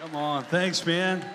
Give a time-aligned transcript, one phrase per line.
[0.00, 0.44] Come on.
[0.44, 1.28] Thanks, man.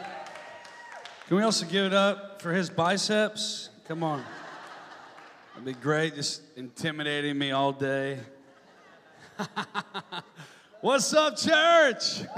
[1.27, 3.70] Can we also give it up for his biceps?
[3.89, 4.24] Come on.
[5.50, 8.20] That'd be great, just intimidating me all day.
[10.79, 12.21] What's up, church?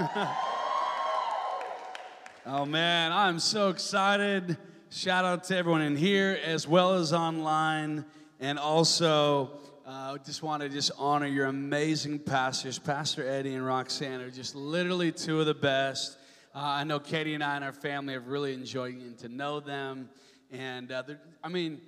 [2.44, 4.58] oh, man, I'm so excited.
[4.90, 8.04] Shout out to everyone in here as well as online.
[8.40, 13.64] And also, uh, I just want to just honor your amazing pastors, Pastor Eddie and
[13.64, 16.18] Roxanne are just literally two of the best.
[16.52, 19.60] Uh, I know Katie and I and our family have really enjoyed getting to know
[19.60, 20.08] them.
[20.50, 21.04] And uh,
[21.40, 21.80] I mean,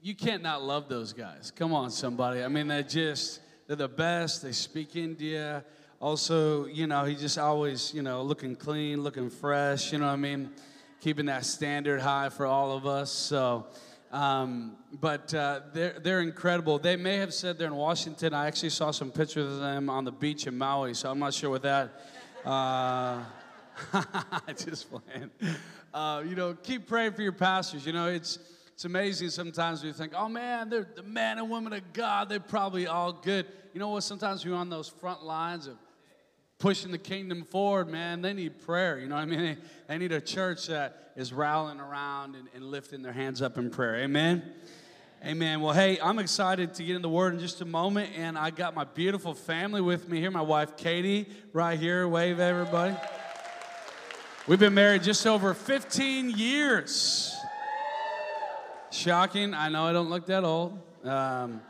[0.00, 1.52] you can't not love those guys.
[1.54, 2.42] Come on, somebody.
[2.42, 4.42] I mean, they're just, they're the best.
[4.42, 5.62] They speak India.
[6.00, 10.12] Also, you know, he just always, you know, looking clean, looking fresh, you know what
[10.12, 10.50] I mean?
[11.00, 13.12] Keeping that standard high for all of us.
[13.12, 13.66] So,
[14.12, 16.78] um, but uh, they're, they're incredible.
[16.78, 18.34] They may have said they're in Washington.
[18.34, 21.32] I actually saw some pictures of them on the beach in Maui, so I'm not
[21.32, 22.02] sure what that.
[22.44, 23.24] Uh,
[24.56, 25.30] just playing.
[25.94, 27.86] Uh, you know, keep praying for your pastors.
[27.86, 28.38] You know, it's
[28.74, 32.28] it's amazing sometimes we think, oh man, they're the man and woman of God.
[32.28, 33.46] They're probably all good.
[33.72, 34.02] You know what?
[34.02, 35.76] Sometimes we're on those front lines of
[36.62, 38.22] pushing the kingdom forward, man.
[38.22, 39.00] They need prayer.
[39.00, 39.40] You know what I mean?
[39.40, 39.56] They,
[39.88, 43.68] they need a church that is rallying around and, and lifting their hands up in
[43.68, 43.96] prayer.
[43.96, 44.44] Amen.
[45.26, 45.60] Amen.
[45.60, 48.50] Well, hey, I'm excited to get in the Word in just a moment, and I
[48.50, 50.30] got my beautiful family with me here.
[50.30, 52.06] My wife Katie, right here.
[52.06, 52.94] Wave, everybody.
[54.46, 57.34] We've been married just over 15 years.
[58.92, 59.52] Shocking.
[59.52, 60.78] I know I don't look that old.
[61.02, 61.60] Um,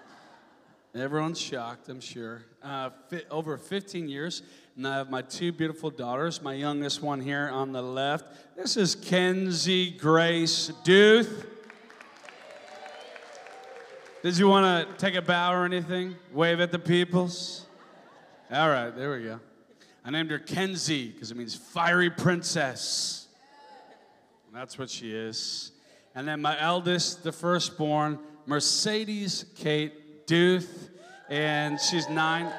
[0.94, 2.42] everyone's shocked, I'm sure.
[2.62, 4.42] Uh, fi- over 15 years.
[4.76, 6.42] And I have my two beautiful daughters.
[6.42, 8.56] My youngest one here on the left.
[8.56, 11.46] This is Kenzie Grace Duth.
[14.22, 16.14] Did you want to take a bow or anything?
[16.32, 17.66] Wave at the peoples?
[18.52, 19.40] All right, there we go.
[20.04, 23.26] I named her Kenzie because it means fiery princess.
[24.46, 25.72] And That's what she is.
[26.14, 30.90] And then my eldest, the firstborn, Mercedes Kate Duth,
[31.28, 32.52] and she's nine.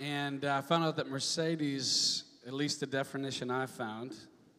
[0.00, 4.14] And I found out that Mercedes, at least the definition I found,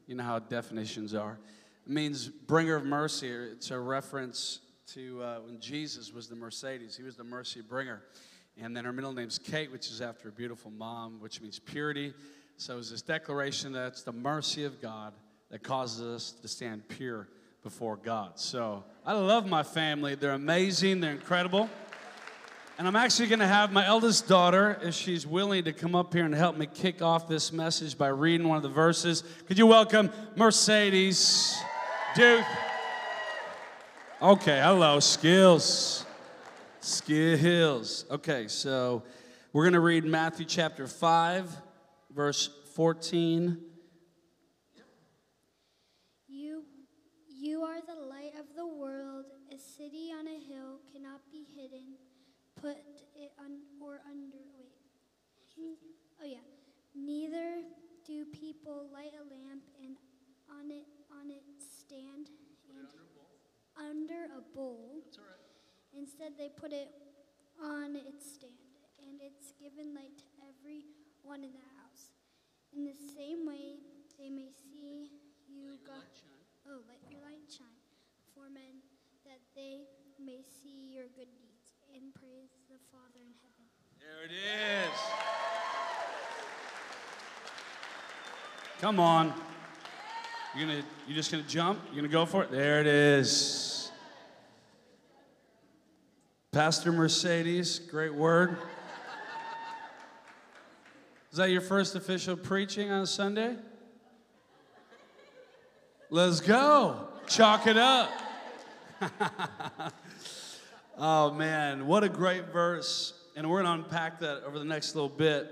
[0.05, 1.39] you know how definitions are,
[1.87, 3.29] means bringer of mercy.
[3.29, 4.59] It's a reference
[4.93, 8.03] to uh, when Jesus was the Mercedes, he was the mercy bringer.
[8.61, 12.13] And then her middle name's Kate, which is after a beautiful mom, which means purity.
[12.57, 15.13] So it's this declaration that it's the mercy of God
[15.49, 17.27] that causes us to stand pure
[17.63, 18.37] before God.
[18.37, 20.15] So I love my family.
[20.15, 21.69] They're amazing, they're incredible.
[22.77, 26.13] And I'm actually going to have my eldest daughter, if she's willing to come up
[26.13, 29.23] here and help me kick off this message by reading one of the verses.
[29.47, 31.55] Could you welcome Mercedes
[32.15, 32.43] Duke?
[34.21, 36.05] Okay, hello, skills.
[36.81, 38.05] Skills.
[38.11, 39.03] Okay, so
[39.53, 41.55] we're going to read Matthew chapter 5,
[42.13, 43.57] verse 14
[49.83, 51.95] city on a hill cannot be hidden.
[52.63, 52.79] Put
[53.19, 54.39] it on or under.
[54.55, 54.71] Wait.
[56.15, 56.47] Oh yeah.
[56.95, 57.59] Neither
[58.07, 59.97] do people light a lamp and
[60.47, 62.31] on it on it stand
[62.71, 62.87] and
[63.75, 65.03] under a bowl.
[65.03, 65.51] That's all right.
[65.91, 66.87] Instead, they put it
[67.59, 72.15] on its stand, and it's given light to everyone in the house.
[72.71, 73.75] In the same way,
[74.17, 75.11] they may see
[75.51, 75.77] you.
[75.85, 76.07] God,
[76.65, 77.83] oh, let your light shine
[78.33, 78.79] for men
[79.27, 79.83] that they
[80.17, 82.52] may see your good deeds and praise
[82.93, 83.65] Father in heaven.
[83.99, 84.99] There it is.
[88.81, 89.33] Come on.
[90.55, 91.79] You're gonna you're just gonna jump?
[91.87, 92.51] You're gonna go for it?
[92.51, 93.91] There it is.
[96.51, 98.57] Pastor Mercedes, great word.
[101.31, 103.55] Is that your first official preaching on Sunday?
[106.11, 107.07] Let's go.
[107.25, 108.11] Chalk it up.
[110.97, 113.13] oh, man, what a great verse.
[113.35, 115.47] And we're going to unpack that over the next little bit.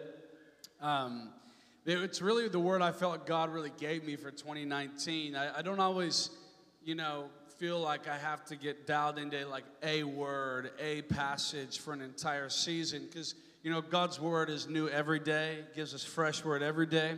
[0.82, 1.30] Um,
[1.86, 5.36] it's really the word I felt God really gave me for 2019.
[5.36, 6.30] I, I don't always,
[6.84, 7.26] you know,
[7.58, 12.02] feel like I have to get dialed into like a word, a passage for an
[12.02, 16.64] entire season because, you know, God's word is new every day, gives us fresh word
[16.64, 17.18] every day.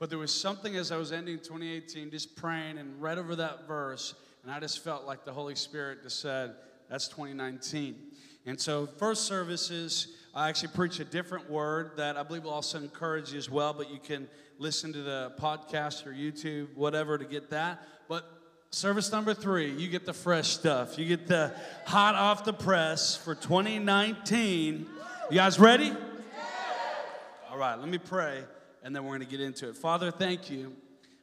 [0.00, 3.66] But there was something as I was ending 2018, just praying and read over that
[3.66, 4.14] verse
[4.48, 6.54] and I just felt like the Holy Spirit just said,
[6.88, 7.96] that's 2019.
[8.46, 12.78] And so, first services, I actually preach a different word that I believe will also
[12.78, 17.24] encourage you as well, but you can listen to the podcast or YouTube, whatever, to
[17.24, 17.82] get that.
[18.08, 18.24] But
[18.70, 20.98] service number three, you get the fresh stuff.
[20.98, 21.54] You get the
[21.86, 24.86] hot off the press for 2019.
[25.30, 25.92] You guys ready?
[27.50, 28.44] All right, let me pray,
[28.82, 29.76] and then we're going to get into it.
[29.76, 30.74] Father, thank you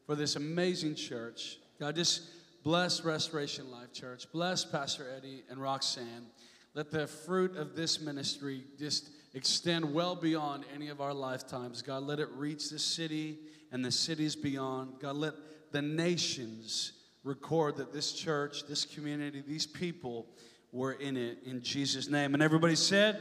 [0.06, 1.58] for this amazing church.
[1.80, 2.24] God, just
[2.66, 4.26] bless Restoration Life Church.
[4.34, 6.26] Bless Pastor Eddie and Roxanne.
[6.74, 11.84] Let the fruit of this ministry just extend well beyond any of our lifetimes.
[11.84, 13.38] God, let it reach the city
[13.72, 15.00] and the cities beyond.
[15.00, 15.36] God, let
[15.72, 20.26] the nations record that this church, this community, these people
[20.72, 22.34] were in it in Jesus' name.
[22.34, 23.16] And everybody said,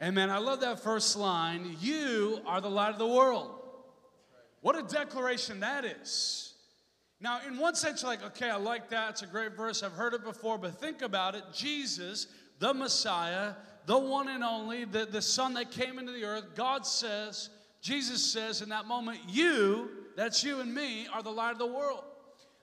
[0.00, 0.28] Amen.
[0.28, 0.30] Amen.
[0.30, 1.76] I love that first line.
[1.80, 3.50] You are the light of the world.
[4.60, 6.53] What a declaration that is.
[7.24, 9.08] Now, in one sense, you're like, okay, I like that.
[9.08, 9.82] It's a great verse.
[9.82, 10.58] I've heard it before.
[10.58, 12.26] But think about it Jesus,
[12.58, 13.54] the Messiah,
[13.86, 17.48] the one and only, the, the Son that came into the earth, God says,
[17.80, 21.66] Jesus says in that moment, you, that's you and me, are the light of the
[21.66, 22.04] world.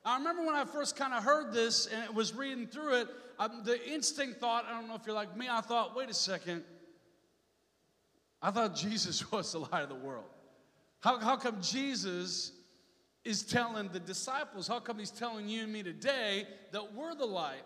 [0.06, 3.08] I remember when I first kind of heard this and it was reading through it,
[3.40, 6.14] um, the instinct thought, I don't know if you're like me, I thought, wait a
[6.14, 6.64] second.
[8.44, 10.26] I thought Jesus was the light of the world.
[11.00, 12.52] How, how come Jesus
[13.24, 17.26] is telling the disciples, how come he's telling you and me today that we're the
[17.26, 17.64] light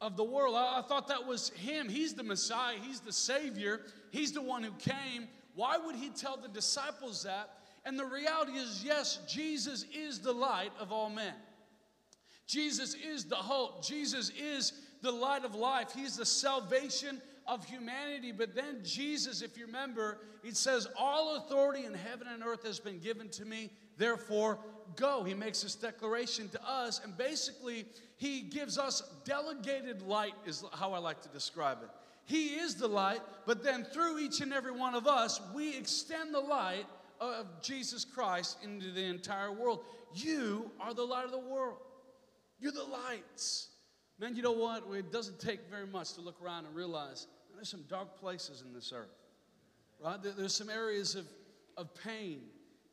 [0.00, 0.54] of the world?
[0.56, 1.88] I, I thought that was him.
[1.88, 5.28] He's the Messiah, he's the Savior, he's the one who came.
[5.54, 7.50] Why would he tell the disciples that?
[7.84, 11.34] And the reality is, yes, Jesus is the light of all men.
[12.46, 13.84] Jesus is the hope.
[13.84, 14.72] Jesus is
[15.02, 15.92] the light of life.
[15.94, 18.32] He's the salvation of humanity.
[18.32, 22.80] But then Jesus, if you remember, it says, All authority in heaven and earth has
[22.80, 23.70] been given to me.
[23.96, 24.58] Therefore,
[24.96, 25.24] go.
[25.24, 27.00] He makes this declaration to us.
[27.02, 27.86] And basically,
[28.16, 31.90] he gives us delegated light, is how I like to describe it.
[32.24, 36.34] He is the light, but then through each and every one of us, we extend
[36.34, 36.84] the light
[37.20, 39.84] of Jesus Christ into the entire world.
[40.14, 41.78] You are the light of the world.
[42.60, 43.68] You're the lights.
[44.18, 44.84] Man, you know what?
[44.92, 48.74] It doesn't take very much to look around and realize there's some dark places in
[48.74, 49.08] this earth,
[50.04, 50.18] right?
[50.22, 51.26] There's some areas of,
[51.76, 52.42] of pain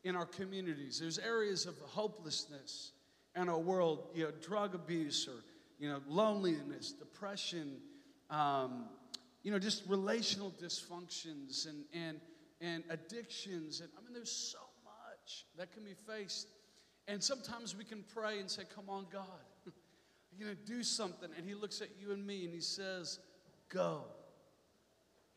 [0.05, 0.99] in our communities.
[0.99, 2.91] There's areas of hopelessness
[3.35, 5.43] in our world, you know, drug abuse or,
[5.79, 7.77] you know, loneliness, depression,
[8.29, 8.85] um,
[9.43, 12.21] you know, just relational dysfunctions and, and,
[12.61, 13.81] and addictions.
[13.81, 16.47] And I mean, there's so much that can be faced.
[17.07, 19.23] And sometimes we can pray and say, Come on, God.
[20.37, 21.29] You're going to do something.
[21.37, 23.19] And he looks at you and me and he says,
[23.69, 24.03] Go.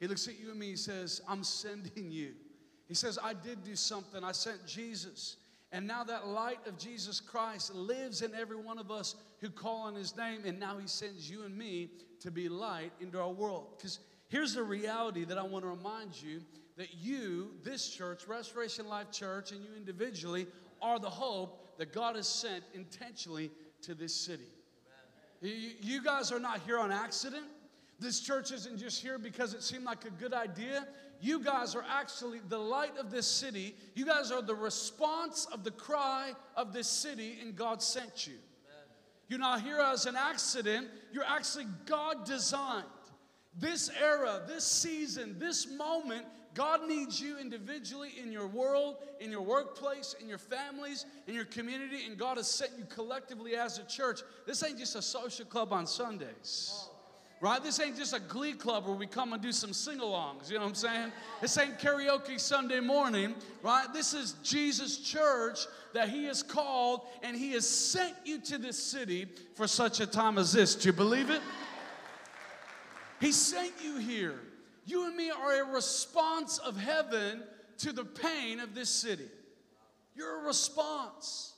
[0.01, 2.35] He looks at you and me, he says, I'm sending you.
[2.89, 4.25] He says, I did do something.
[4.25, 5.37] I sent Jesus.
[5.71, 9.83] And now that light of Jesus Christ lives in every one of us who call
[9.83, 10.41] on his name.
[10.47, 11.91] And now he sends you and me
[12.21, 13.67] to be light into our world.
[13.77, 13.99] Because
[14.29, 16.41] here's the reality that I want to remind you
[16.79, 20.47] that you, this church, Restoration Life Church, and you individually
[20.81, 23.51] are the hope that God has sent intentionally
[23.83, 24.47] to this city.
[25.43, 27.45] You guys are not here on accident.
[27.99, 30.87] This church isn't just here because it seemed like a good idea.
[31.21, 33.75] You guys are actually the light of this city.
[33.95, 38.35] You guys are the response of the cry of this city, and God sent you.
[39.29, 42.87] You're not here as an accident, you're actually God designed.
[43.59, 46.25] This era, this season, this moment
[46.59, 51.45] God needs you individually in your world, in your workplace, in your families, in your
[51.45, 54.23] community, and God has set you collectively as a church.
[54.45, 56.89] This ain't just a social club on Sundays.
[57.41, 57.63] Right?
[57.63, 60.51] This ain't just a glee club where we come and do some sing alongs.
[60.51, 61.13] You know what I'm saying?
[61.41, 63.35] This ain't karaoke Sunday morning.
[63.63, 63.87] Right?
[63.93, 65.61] This is Jesus' church
[65.95, 70.07] that He has called and He has sent you to this city for such a
[70.07, 70.75] time as this.
[70.75, 71.41] Do you believe it?
[73.21, 74.41] He sent you here.
[74.85, 77.43] You and me are a response of heaven
[77.79, 79.29] to the pain of this city.
[80.17, 81.55] You're a response.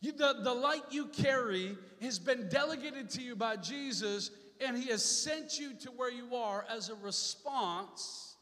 [0.00, 4.30] You, the, the light you carry has been delegated to you by Jesus,
[4.64, 8.36] and He has sent you to where you are as a response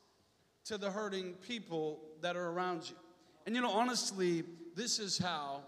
[0.65, 2.97] to the hurting people that are around you.
[3.47, 4.45] And you know, honestly,
[4.75, 5.63] this is how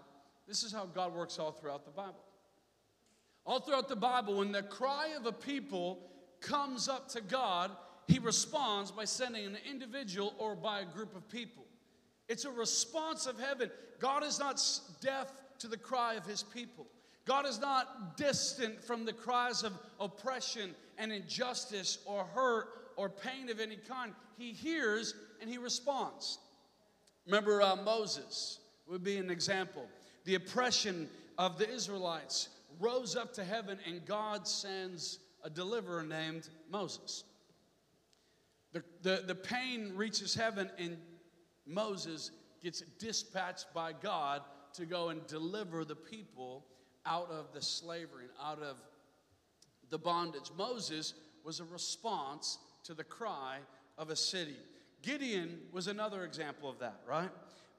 [0.47, 2.23] this is how God works all throughout the Bible.
[3.45, 5.99] All throughout the Bible, when the cry of a people
[6.41, 7.71] comes up to God,
[8.07, 11.63] he responds by sending an individual or by a group of people.
[12.27, 13.69] It's a response of heaven.
[13.99, 14.61] God is not
[15.01, 16.87] deaf to the cry of his people.
[17.29, 23.51] God is not distant from the cries of oppression and injustice or hurt or pain
[23.51, 24.13] of any kind.
[24.39, 26.39] He hears and he responds.
[27.27, 28.57] Remember uh, Moses
[28.87, 29.85] would be an example.
[30.25, 31.07] The oppression
[31.37, 37.25] of the Israelites rose up to heaven, and God sends a deliverer named Moses.
[38.73, 40.97] The, the, the pain reaches heaven, and
[41.67, 44.41] Moses gets dispatched by God
[44.73, 46.65] to go and deliver the people
[47.09, 48.77] out of the slavery and out of
[49.89, 50.51] the bondage.
[50.55, 53.57] Moses was a response to the cry
[53.97, 54.55] of a city.
[55.01, 57.29] Gideon was another example of that, right?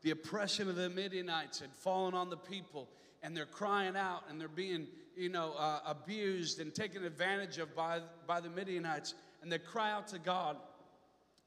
[0.03, 2.89] The oppression of the Midianites had fallen on the people,
[3.23, 7.75] and they're crying out and they're being, you know, uh, abused and taken advantage of
[7.77, 9.15] by, by the Midianites.
[9.43, 10.57] And they cry out to God,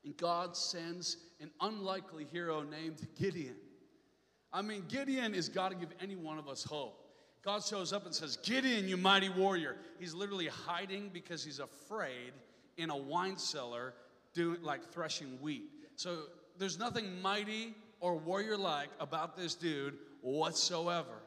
[0.06, 3.56] and God sends an unlikely hero named Gideon.
[4.52, 7.03] I mean, Gideon is God to give any one of us hope.
[7.44, 9.76] God shows up and says, Gideon, you mighty warrior.
[10.00, 12.32] He's literally hiding because he's afraid
[12.78, 13.94] in a wine cellar
[14.34, 15.64] doing like threshing wheat.
[15.98, 16.20] So
[16.58, 21.22] there's nothing mighty or warrior like about this dude whatsoever.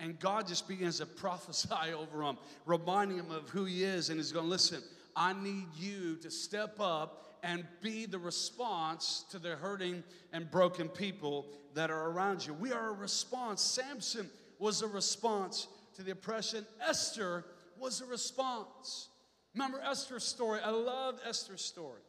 [0.00, 2.36] And God just begins to prophesy over him,
[2.66, 4.10] reminding him of who he is.
[4.10, 4.82] And he's going, listen,
[5.14, 10.88] I need you to step up and be the response to the hurting and broken
[10.88, 12.54] people that are around you.
[12.54, 13.62] We are a response.
[13.62, 14.28] Samson
[14.60, 17.44] was a response to the oppression, Esther
[17.78, 19.08] was a response.
[19.54, 20.60] Remember Esther's story?
[20.62, 22.02] I love Esther's story.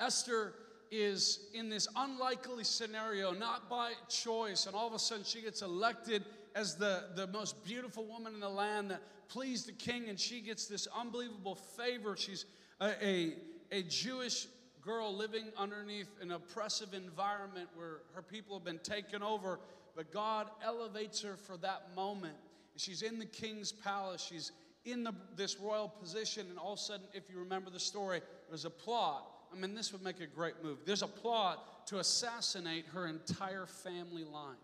[0.00, 0.54] Esther
[0.90, 5.60] is in this unlikely scenario, not by choice, and all of a sudden she gets
[5.60, 6.24] elected
[6.54, 10.40] as the, the most beautiful woman in the land that pleased the king, and she
[10.40, 12.16] gets this unbelievable favor.
[12.16, 12.44] She's
[12.80, 13.32] a, a,
[13.72, 14.46] a Jewish
[14.80, 19.58] girl living underneath an oppressive environment where her people have been taken over,
[19.96, 22.36] but God elevates her for that moment.
[22.76, 24.26] She's in the king's palace.
[24.28, 24.52] She's
[24.84, 28.20] in the, this royal position, and all of a sudden, if you remember the story,
[28.48, 29.26] there's a plot.
[29.52, 30.78] I mean, this would make a great move.
[30.84, 34.56] There's a plot to assassinate her entire family line.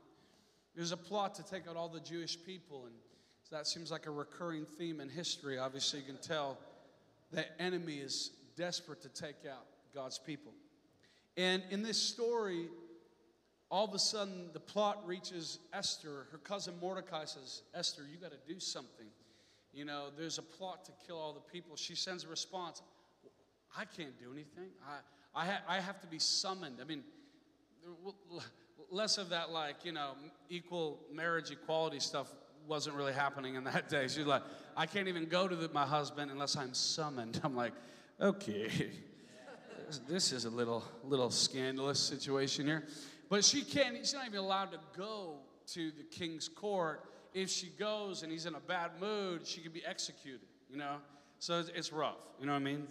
[0.75, 2.95] There's a plot to take out all the Jewish people, and
[3.45, 5.59] so that seems like a recurring theme in history.
[5.59, 6.59] Obviously, you can tell
[7.33, 10.53] the enemy is desperate to take out God's people.
[11.37, 12.69] And in this story,
[13.71, 16.27] all of a sudden the plot reaches Esther.
[16.33, 19.07] Her cousin Mordecai says, Esther, you got to do something.
[19.73, 21.77] You know, there's a plot to kill all the people.
[21.77, 22.83] She sends a response
[23.77, 24.71] I can't do anything.
[24.85, 26.79] I, I, ha- I have to be summoned.
[26.81, 27.05] I mean,
[28.91, 30.13] less of that, like, you know,
[30.49, 32.33] equal marriage equality stuff
[32.67, 34.09] wasn't really happening in that day.
[34.09, 34.43] She's like,
[34.77, 37.41] I can't even go to the, my husband unless I'm summoned.
[37.45, 37.73] I'm like,
[38.21, 38.71] okay,
[40.09, 42.85] this is a little, little scandalous situation here.
[43.31, 45.37] But she can't, she's not even allowed to go
[45.69, 47.05] to the king's court.
[47.33, 50.97] If she goes and he's in a bad mood, she could be executed, you know?
[51.39, 52.89] So it's, it's rough, you know what I mean?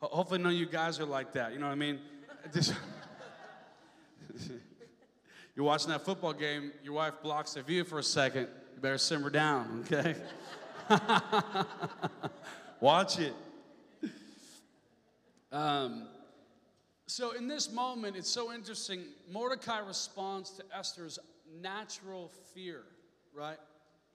[0.00, 2.00] Hopefully, none of you guys are like that, you know what I mean?
[5.56, 8.98] You're watching that football game, your wife blocks the view for a second, you better
[8.98, 10.16] simmer down, okay?
[12.80, 13.32] Watch it.
[15.50, 16.08] Um,
[17.06, 19.04] so, in this moment, it's so interesting.
[19.30, 21.18] Mordecai responds to Esther's
[21.62, 22.82] natural fear,
[23.32, 23.58] right?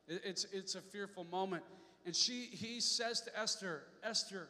[0.07, 1.63] It's, it's a fearful moment.
[2.05, 4.49] And she, he says to Esther, Esther,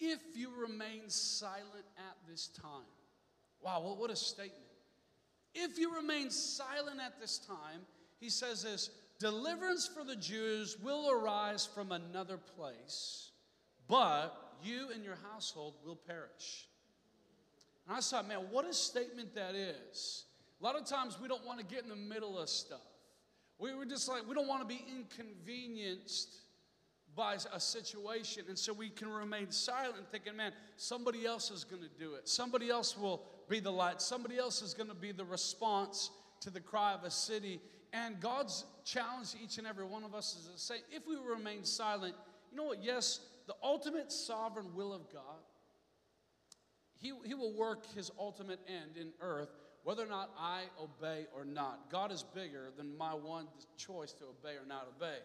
[0.00, 2.86] if you remain silent at this time.
[3.60, 4.62] Wow, well, what a statement.
[5.54, 7.80] If you remain silent at this time,
[8.20, 13.30] he says this deliverance for the Jews will arise from another place,
[13.88, 16.68] but you and your household will perish.
[17.88, 20.24] And I thought, man, what a statement that is.
[20.60, 22.80] A lot of times we don't want to get in the middle of stuff.
[23.58, 26.36] We were just like, we don't want to be inconvenienced
[27.16, 28.44] by a situation.
[28.48, 32.28] And so we can remain silent, thinking, man, somebody else is going to do it.
[32.28, 34.02] Somebody else will be the light.
[34.02, 37.60] Somebody else is going to be the response to the cry of a city.
[37.92, 41.16] And God's challenge to each and every one of us is to say, if we
[41.16, 42.14] remain silent,
[42.50, 42.84] you know what?
[42.84, 45.40] Yes, the ultimate sovereign will of God
[47.00, 49.50] he, he will work his ultimate end in earth,
[49.84, 51.90] whether or not I obey or not.
[51.90, 55.18] God is bigger than my one choice to obey or not obey.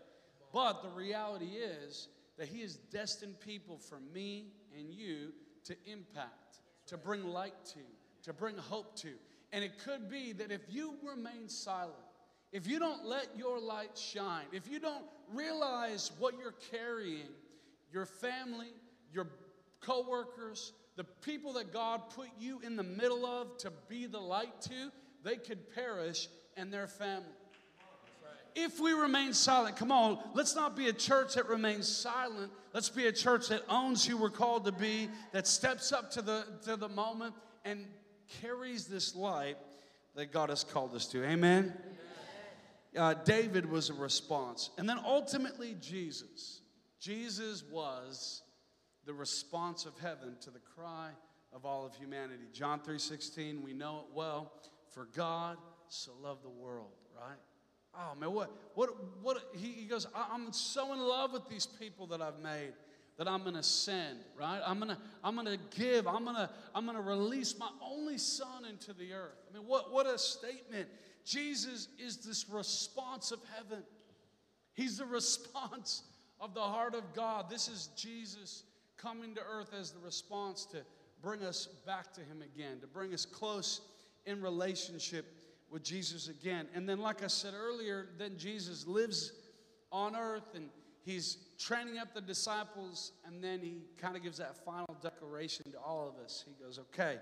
[0.54, 5.34] But the reality is that he has destined people for me and you
[5.66, 7.80] to impact, to bring light to,
[8.24, 9.14] to bring hope to.
[9.52, 11.96] And it could be that if you remain silent,
[12.52, 17.30] if you don't let your light shine, if you don't realize what you're carrying,
[17.92, 18.74] your family,
[19.12, 19.28] your
[19.82, 24.62] coworkers, the people that God put you in the middle of to be the light
[24.62, 24.92] to,
[25.24, 27.26] they could perish and their family.
[28.56, 32.52] If we remain silent, come on, let's not be a church that remains silent.
[32.72, 36.22] Let's be a church that owns who we're called to be, that steps up to
[36.22, 37.34] the, to the moment
[37.66, 37.88] and
[38.42, 39.58] carries this light
[40.16, 41.24] that God has called us to.
[41.26, 41.74] Amen?
[42.96, 44.70] Uh, David was a response.
[44.78, 46.62] And then ultimately, Jesus.
[47.00, 48.43] Jesus was
[49.06, 51.10] the response of heaven to the cry
[51.54, 52.48] of all of humanity.
[52.52, 54.52] John 3:16, we know it well.
[54.90, 55.58] For God
[55.88, 57.40] so loved the world, right?
[57.96, 62.08] Oh man, what what what he, he goes, I'm so in love with these people
[62.08, 62.74] that I've made.
[63.18, 64.60] that I'm to send, right?
[64.66, 66.08] I'm to I'm to give.
[66.08, 69.38] I'm to I'm to release my only son into the earth.
[69.50, 70.90] I mean, what what a statement.
[71.26, 73.84] Jesus is this response of heaven.
[74.74, 76.04] He's the response
[76.40, 77.50] of the heart of God.
[77.50, 78.64] This is Jesus
[79.04, 80.78] coming to earth as the response to
[81.22, 83.82] bring us back to him again, to bring us close
[84.26, 85.26] in relationship
[85.70, 86.68] with Jesus again.
[86.74, 89.34] And then like I said earlier, then Jesus lives
[89.92, 90.70] on earth and
[91.04, 95.78] he's training up the disciples, and then he kind of gives that final declaration to
[95.80, 96.44] all of us.
[96.48, 97.18] He goes, Okay,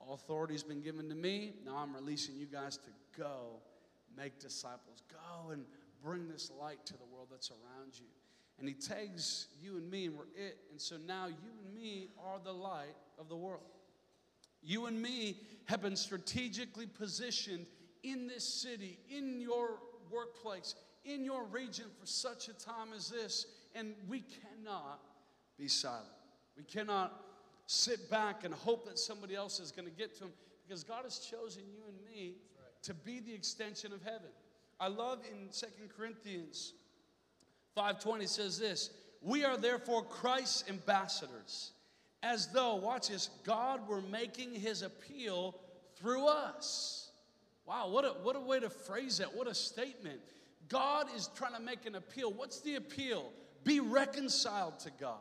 [0.00, 1.54] all authority has been given to me.
[1.64, 3.60] Now I'm releasing you guys to go
[4.16, 5.02] make disciples.
[5.10, 5.64] Go and
[6.02, 8.06] bring this light to the world that's around you.
[8.62, 10.56] And he tags you and me, and we're it.
[10.70, 13.64] And so now you and me are the light of the world.
[14.62, 17.66] You and me have been strategically positioned
[18.04, 19.80] in this city, in your
[20.12, 25.00] workplace, in your region for such a time as this, and we cannot
[25.58, 26.06] be silent.
[26.56, 27.20] We cannot
[27.66, 30.30] sit back and hope that somebody else is going to get to him
[30.68, 32.36] because God has chosen you and me
[32.84, 34.30] to be the extension of heaven.
[34.78, 36.74] I love in Second Corinthians
[37.76, 41.72] 5:20 says this, "We are therefore Christ's ambassadors,
[42.22, 45.60] as though, watch this, God were making his appeal
[45.96, 47.10] through us."
[47.64, 49.34] Wow, what a, what a way to phrase that.
[49.34, 50.20] What a statement.
[50.68, 52.32] God is trying to make an appeal.
[52.32, 53.32] What's the appeal?
[53.64, 55.20] Be reconciled to God.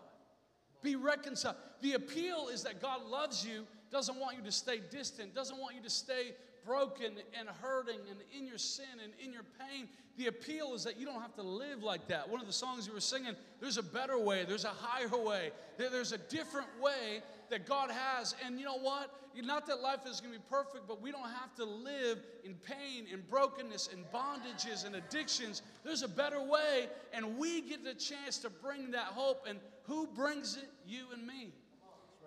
[0.81, 1.57] Be reconciled.
[1.81, 5.75] The appeal is that God loves you, doesn't want you to stay distant, doesn't want
[5.75, 6.33] you to stay
[6.65, 9.87] broken and hurting and in your sin and in your pain.
[10.17, 12.29] The appeal is that you don't have to live like that.
[12.29, 15.51] One of the songs you were singing, there's a better way, there's a higher way,
[15.77, 18.35] there's a different way that God has.
[18.45, 19.11] And you know what?
[19.41, 22.55] Not that life is going to be perfect, but we don't have to live in
[22.55, 25.61] pain and brokenness and bondages and addictions.
[25.83, 29.45] There's a better way, and we get the chance to bring that hope.
[29.47, 30.69] And who brings it?
[30.85, 31.53] You and me.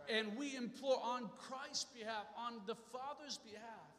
[0.08, 3.93] And we implore on Christ's behalf, on the Father's behalf,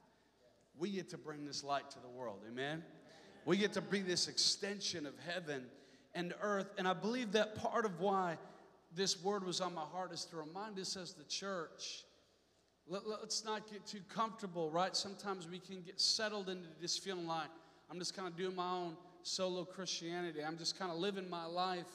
[0.78, 2.40] we get to bring this light to the world.
[2.50, 2.84] Amen?
[3.46, 5.66] We get to be this extension of heaven
[6.14, 6.74] and earth.
[6.78, 8.38] And I believe that part of why
[8.94, 12.04] this word was on my heart is to remind us as the church
[12.88, 14.96] let, us not get too comfortable, right?
[14.96, 17.50] Sometimes we can get settled into just feeling like
[17.90, 20.44] I'm just kind of doing my own solo Christianity.
[20.46, 21.88] I'm just kind of living my life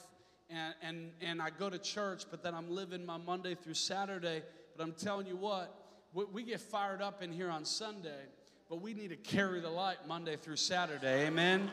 [0.48, 4.42] and, and, and I go to church, but then I'm living my Monday through Saturday.
[4.76, 5.72] But I'm telling you what,
[6.12, 8.24] we, we get fired up in here on Sunday
[8.70, 11.26] but we need to carry the light Monday through Saturday.
[11.26, 11.68] Amen.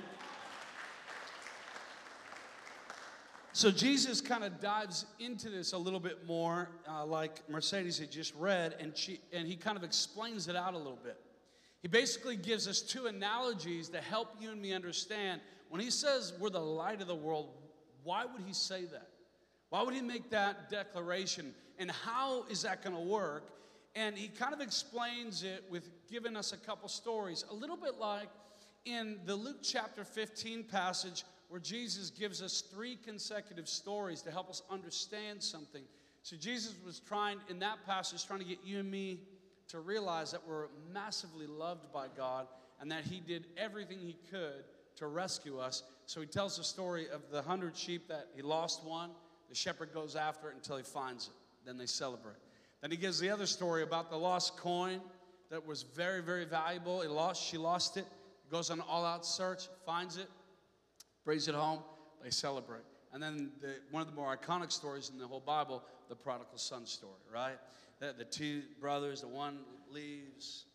[3.54, 8.10] So Jesus kind of dives into this a little bit more, uh, like Mercedes had
[8.10, 11.20] just read, and, she, and he kind of explains it out a little bit.
[11.84, 15.42] He basically gives us two analogies to help you and me understand.
[15.70, 17.50] When he says we're the light of the world,
[18.04, 19.10] why would he say that?
[19.70, 21.54] Why would he make that declaration?
[21.78, 23.57] And how is that going to work?
[23.98, 27.96] And he kind of explains it with giving us a couple stories, a little bit
[28.00, 28.30] like
[28.86, 34.52] in the Luke chapter 15 passage where Jesus gives us three consecutive stories to help
[34.52, 35.82] us understand something.
[36.22, 39.22] So Jesus was trying, in that passage, trying to get you and me
[39.70, 42.46] to realize that we're massively loved by God
[42.80, 44.64] and that He did everything He could
[44.98, 45.82] to rescue us.
[46.06, 49.10] So He tells the story of the hundred sheep that He lost one.
[49.50, 51.34] The shepherd goes after it until He finds it.
[51.66, 52.47] Then they celebrate.
[52.82, 55.02] Then he gives the other story about the lost coin
[55.50, 57.02] that was very, very valuable.
[57.02, 58.06] He lost, she lost it,
[58.52, 60.28] goes on an all-out search, finds it,
[61.26, 61.80] brings it home,
[62.24, 62.84] they celebrate.
[63.14, 66.58] And then the, one of the more iconic stories in the whole Bible, the prodigal
[66.58, 67.58] son story, right?
[68.00, 69.60] The, the two brothers, the one
[69.90, 70.66] leaves,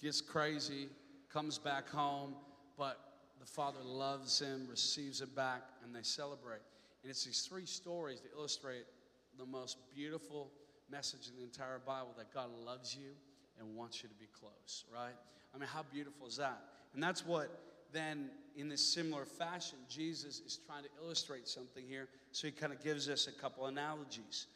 [0.00, 0.88] gets crazy,
[1.32, 2.34] comes back home,
[2.76, 2.98] but
[3.38, 6.62] the father loves him, receives him back, and they celebrate.
[7.02, 8.84] And it's these three stories that illustrate
[9.38, 10.50] the most beautiful
[10.92, 13.10] message in the entire Bible that God loves you
[13.58, 15.14] and wants you to be close, right?
[15.54, 16.60] I mean, how beautiful is that?
[16.94, 17.48] And that's what
[17.92, 22.08] then, in this similar fashion, Jesus is trying to illustrate something here.
[22.32, 24.46] So he kind of gives us a couple analogies.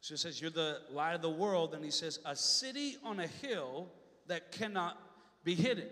[0.00, 1.74] So he says, You're the light of the world.
[1.74, 3.88] And he says, A city on a hill
[4.28, 4.98] that cannot
[5.44, 5.88] be hidden.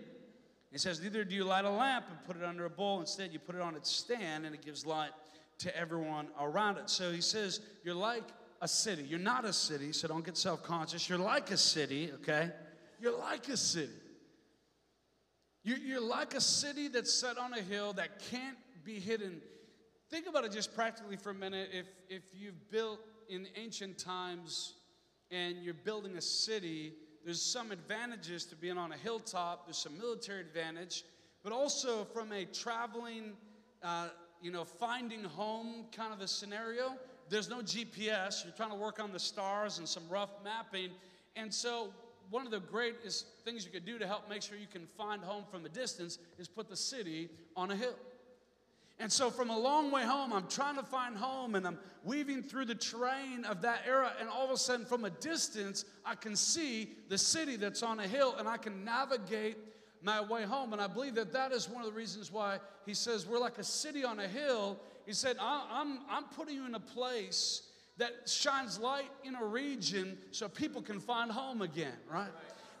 [0.71, 2.99] He says, Neither do you light a lamp and put it under a bowl.
[2.99, 5.11] Instead, you put it on its stand and it gives light
[5.59, 6.89] to everyone around it.
[6.89, 8.23] So he says, You're like
[8.61, 9.03] a city.
[9.03, 11.09] You're not a city, so don't get self conscious.
[11.09, 12.51] You're like a city, okay?
[12.99, 13.91] You're like a city.
[15.63, 19.41] You're, you're like a city that's set on a hill that can't be hidden.
[20.09, 21.69] Think about it just practically for a minute.
[21.71, 24.73] If, if you've built in ancient times
[25.29, 26.93] and you're building a city,
[27.23, 31.03] there's some advantages to being on a hilltop, there's some military advantage,
[31.43, 33.33] but also from a traveling,
[33.83, 34.09] uh,
[34.41, 36.95] you know, finding home kind of a scenario,
[37.31, 38.43] there's no GPS.
[38.43, 40.89] You're trying to work on the stars and some rough mapping.
[41.37, 41.93] And so,
[42.29, 45.21] one of the greatest things you could do to help make sure you can find
[45.21, 47.95] home from a distance is put the city on a hill.
[48.99, 52.43] And so, from a long way home, I'm trying to find home and I'm weaving
[52.43, 54.11] through the terrain of that era.
[54.19, 58.01] And all of a sudden, from a distance, I can see the city that's on
[58.01, 59.57] a hill and I can navigate
[60.03, 60.73] my way home.
[60.73, 63.57] And I believe that that is one of the reasons why he says we're like
[63.57, 64.79] a city on a hill.
[65.05, 67.63] He said, I'm, I'm putting you in a place
[67.97, 72.29] that shines light in a region so people can find home again, right?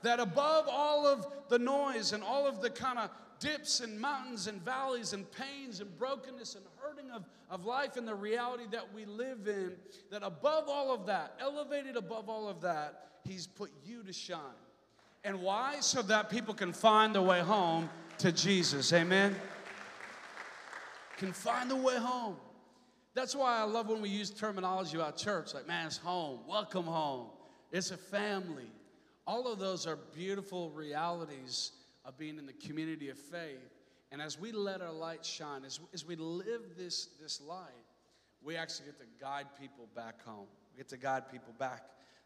[0.03, 4.47] That above all of the noise and all of the kind of dips and mountains
[4.47, 8.93] and valleys and pains and brokenness and hurting of, of life and the reality that
[8.93, 9.73] we live in,
[10.11, 14.39] that above all of that, elevated above all of that, He's put you to shine.
[15.23, 15.77] And why?
[15.81, 18.91] So that people can find their way home to Jesus.
[18.93, 19.35] Amen?
[21.17, 22.37] Can find the way home.
[23.13, 26.85] That's why I love when we use terminology about church, like, man, it's home, welcome
[26.85, 27.27] home,
[27.71, 28.71] it's a family.
[29.27, 31.73] All of those are beautiful realities
[32.05, 33.59] of being in the community of faith.
[34.11, 37.69] And as we let our light shine, as, as we live this, this light,
[38.41, 40.47] we actually get to guide people back home.
[40.73, 41.83] We get to guide people back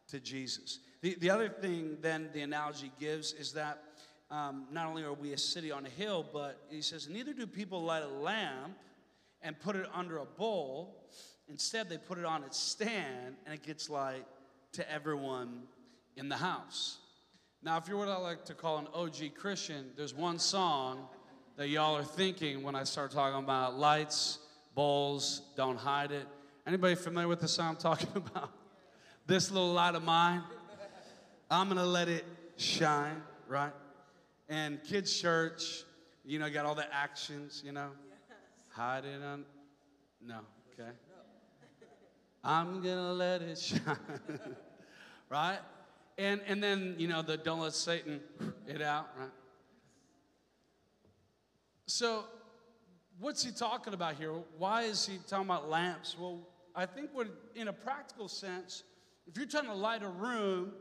[0.10, 0.80] to Jesus.
[1.02, 3.82] The, the other thing, then, the analogy gives is that
[4.32, 7.46] um, not only are we a city on a hill, but he says, neither do
[7.46, 8.76] people light a lamp
[9.42, 11.04] and put it under a bowl.
[11.48, 14.26] Instead, they put it on its stand and it gets light
[14.74, 15.64] to everyone
[16.18, 16.98] in the house.
[17.62, 21.08] Now, if you're what I like to call an OG Christian, there's one song
[21.58, 24.40] that y'all are thinking when I start talking about lights,
[24.74, 26.28] bowls, don't hide it.
[26.68, 28.52] Anybody familiar with the song I'm talking about?
[29.28, 30.44] This little light of mine,
[31.50, 32.26] I'm gonna let it
[32.58, 33.74] shine, right?
[34.50, 35.84] And kids' church,
[36.24, 37.90] you know, got all the actions, you know.
[38.70, 39.46] Hide it on,
[40.22, 40.42] no,
[40.74, 40.92] okay.
[42.44, 43.98] I'm gonna let it shine,
[45.30, 45.60] right?
[46.20, 48.22] And, and then, you know, the don't let Satan
[48.68, 49.32] it out, right?
[51.88, 52.26] So,
[53.20, 54.34] what's he talking about here?
[54.60, 56.16] Why is he talking about lamps?
[56.20, 56.42] Well,
[56.76, 58.84] I think what, in a practical sense,
[59.28, 60.72] if you're trying to light a room,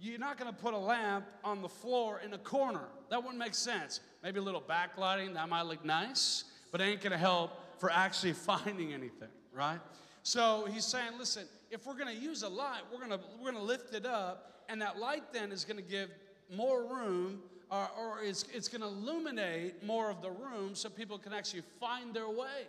[0.00, 2.88] you're not going to put a lamp on the floor in a corner.
[3.10, 4.00] That wouldn't make sense.
[4.22, 7.90] Maybe a little backlighting, that might look nice, but it ain't going to help for
[7.90, 9.80] actually finding anything, right?
[10.22, 13.52] So he's saying, listen, if we're going to use a light, we're going to we're
[13.52, 16.10] going to lift it up and that light then is going to give
[16.54, 21.18] more room or, or it's, it's going to illuminate more of the room so people
[21.18, 22.68] can actually find their way.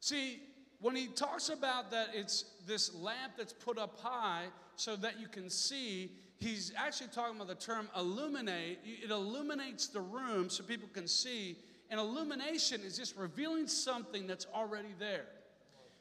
[0.00, 0.40] See,
[0.80, 5.28] when he talks about that it's this lamp that's put up high so that you
[5.28, 8.78] can see, he's actually talking about the term illuminate.
[8.84, 11.58] It illuminates the room so people can see.
[11.90, 15.26] And illumination is just revealing something that's already there.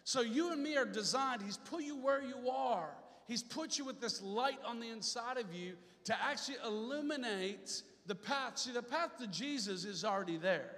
[0.05, 2.89] So you and me are designed, he's put you where you are.
[3.27, 5.73] He's put you with this light on the inside of you
[6.05, 8.57] to actually illuminate the path.
[8.57, 10.71] See, the path to Jesus is already there.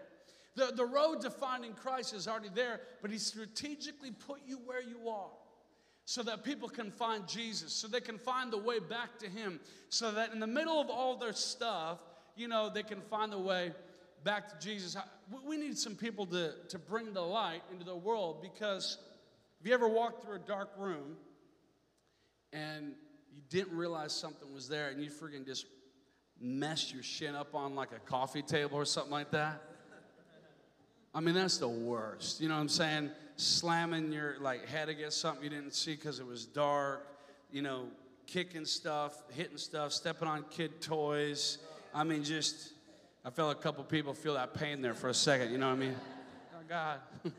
[0.56, 4.82] The, the road to finding Christ is already there, but He strategically put you where
[4.82, 5.32] you are
[6.06, 9.60] so that people can find Jesus, so they can find the way back to Him,
[9.90, 12.00] so that in the middle of all their stuff,
[12.36, 13.72] you know, they can find the way
[14.24, 14.98] back to Jesus.
[15.46, 18.98] We need some people to, to bring the light into the world because
[19.60, 21.18] if you ever walked through a dark room,
[22.54, 22.94] and
[23.34, 25.66] you didn't realize something was there and you freaking just
[26.40, 29.62] messed your shin up on like a coffee table or something like that.
[31.14, 32.40] I mean, that's the worst.
[32.40, 33.12] You know what I'm saying?
[33.36, 37.06] Slamming your like head against something you didn't see because it was dark,
[37.52, 37.88] you know,
[38.28, 41.58] kicking stuff, hitting stuff, stepping on kid toys.
[41.94, 42.74] I mean, just,
[43.26, 45.76] I felt a couple people feel that pain there for a second, you know what
[45.76, 45.96] I mean?
[46.54, 47.00] Oh, God.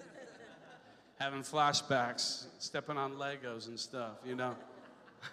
[1.19, 4.57] Having flashbacks, stepping on Legos and stuff, you know?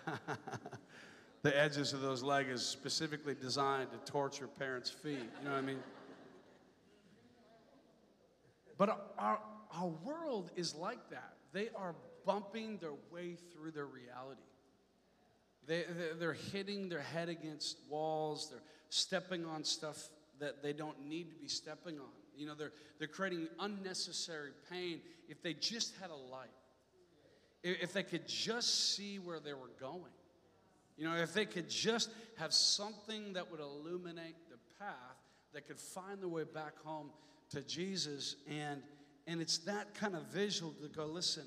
[1.42, 5.18] the edges of those Legos specifically designed to torture parents' feet.
[5.18, 5.80] You know what I mean?
[8.80, 9.40] But our,
[9.72, 11.36] our world is like that.
[11.54, 11.94] They are
[12.26, 14.42] bumping their way through their reality.
[15.68, 15.86] They,
[16.18, 18.50] they're hitting their head against walls.
[18.50, 22.10] They're stepping on stuff that they don't need to be stepping on.
[22.36, 26.50] You know, they're, they're creating unnecessary pain if they just had a light
[27.64, 30.14] if they could just see where they were going.
[30.98, 35.19] You know, if they could just have something that would illuminate the path
[35.54, 37.10] that could find their way back home
[37.52, 38.36] to Jesus.
[38.48, 38.82] And,
[39.28, 41.44] and it's that kind of visual to go, listen,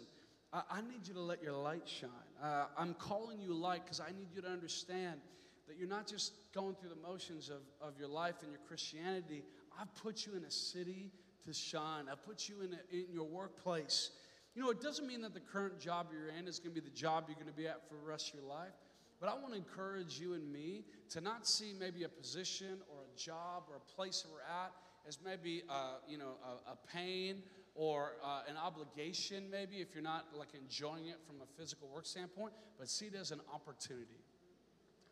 [0.52, 2.10] I, I need you to let your light shine.
[2.42, 5.20] Uh, I'm calling you light because I need you to understand
[5.68, 9.44] that you're not just going through the motions of, of your life and your Christianity.
[9.80, 11.12] I've put you in a city
[11.46, 14.10] to shine, I've put you in, a, in your workplace
[14.54, 16.86] You know, it doesn't mean that the current job you're in is going to be
[16.86, 18.74] the job you're going to be at for the rest of your life.
[19.18, 23.01] But I want to encourage you and me to not see maybe a position or
[23.16, 24.72] job or a place that we're at
[25.06, 27.42] as maybe uh, you know a, a pain
[27.74, 32.06] or uh, an obligation maybe if you're not like enjoying it from a physical work
[32.06, 34.20] standpoint, but see it as an opportunity.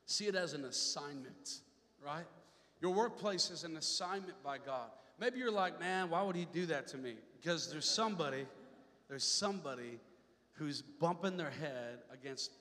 [0.06, 1.60] See it as an assignment,
[2.04, 2.26] right?
[2.80, 4.90] Your workplace is an assignment by God.
[5.18, 7.14] Maybe you're like, man, why would he do that to me?
[7.40, 8.46] Because there's somebody,
[9.08, 10.00] there's somebody
[10.54, 12.52] who's bumping their head against,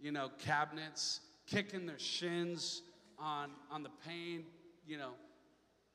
[0.00, 2.82] you know, cabinets, kicking their shins
[3.18, 4.44] on, on the pain,
[4.86, 5.12] you know,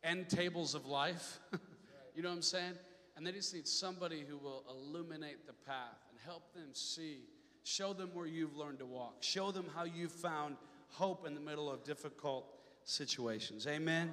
[0.04, 1.39] end tables of life.
[2.15, 2.73] you know what I'm saying?
[3.15, 7.19] And they just need somebody who will illuminate the path and help them see,
[7.63, 10.56] show them where you've learned to walk, show them how you've found
[10.89, 12.45] hope in the middle of difficult
[12.84, 13.67] situations.
[13.67, 14.04] Amen?
[14.04, 14.12] Amen?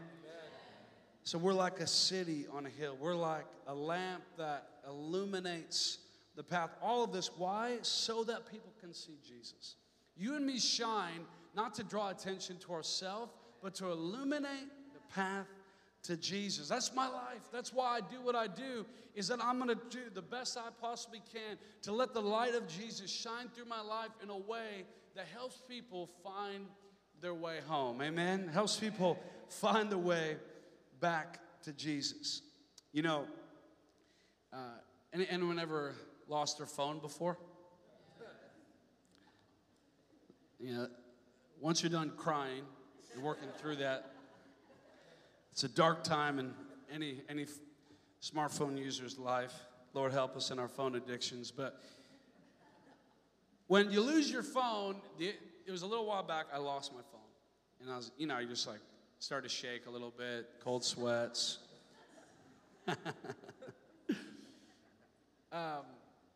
[1.25, 2.97] So we're like a city on a hill.
[2.99, 5.99] We're like a lamp that illuminates
[6.37, 6.71] the path.
[6.81, 7.79] All of this, why?
[7.83, 9.77] So that people can see Jesus.
[10.17, 15.47] You and me shine not to draw attention to ourselves, but to illuminate the path
[16.05, 16.69] to Jesus.
[16.69, 17.43] That's my life.
[17.53, 20.57] That's why I do what I do is that I'm going to do the best
[20.57, 24.39] I possibly can to let the light of Jesus shine through my life in a
[24.39, 24.85] way
[25.17, 26.67] that helps people find
[27.21, 28.01] their way home.
[28.01, 28.49] Amen.
[28.53, 29.19] Helps people
[29.49, 30.37] find the way
[31.01, 32.43] back to Jesus.
[32.93, 33.27] You know,
[34.53, 34.79] uh,
[35.13, 35.95] anyone ever
[36.29, 37.39] lost their phone before?
[40.61, 40.89] You know,
[41.61, 42.63] once you're done crying,
[43.15, 44.13] you're working through that
[45.59, 46.55] it's a dark time in
[46.95, 47.47] any, any
[48.23, 49.53] smartphone user's life.
[49.93, 51.51] Lord, help us in our phone addictions.
[51.51, 51.83] But
[53.67, 55.37] when you lose your phone, it
[55.69, 57.21] was a little while back, I lost my phone.
[57.81, 58.79] And I was, you know, you just like
[59.19, 61.59] start to shake a little bit, cold sweats.
[65.51, 65.87] um,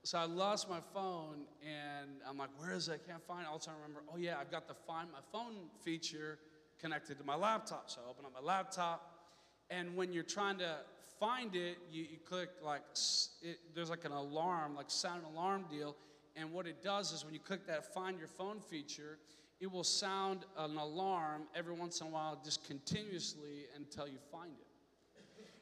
[0.03, 3.01] so I lost my phone, and I'm like, where is it?
[3.07, 3.49] I can't find it.
[3.49, 5.55] All of a sudden, I remember, oh yeah, I've got the Find My Phone
[5.85, 6.41] feature
[6.83, 7.89] connected to my laptop.
[7.89, 9.09] So I open up my laptop,
[9.71, 10.77] and when you're trying to
[11.21, 12.83] find it, you, you click like,
[13.41, 15.97] it, there's like an alarm, like sound alarm deal.
[16.35, 19.19] And what it does is when you click that find your phone feature,
[19.61, 24.51] it will sound an alarm every once in a while, just continuously until you find
[24.51, 24.67] it.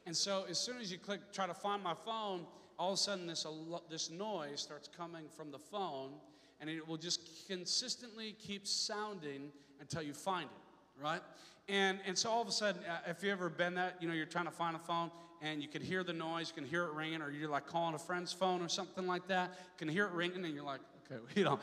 [0.07, 2.47] And so as soon as you click try to find my phone,
[2.79, 3.45] all of a sudden this,
[3.91, 6.13] this noise starts coming from the phone,
[6.59, 10.70] and it will just consistently keep sounding until you find it
[11.01, 11.21] right?
[11.67, 14.13] And, and so all of a sudden, uh, if you've ever been that, you know,
[14.13, 15.11] you're trying to find a phone
[15.41, 17.95] and you can hear the noise, you can hear it ringing, or you're like calling
[17.95, 20.81] a friend's phone or something like that, you can hear it ringing and you're like,
[21.11, 21.59] okay, you know,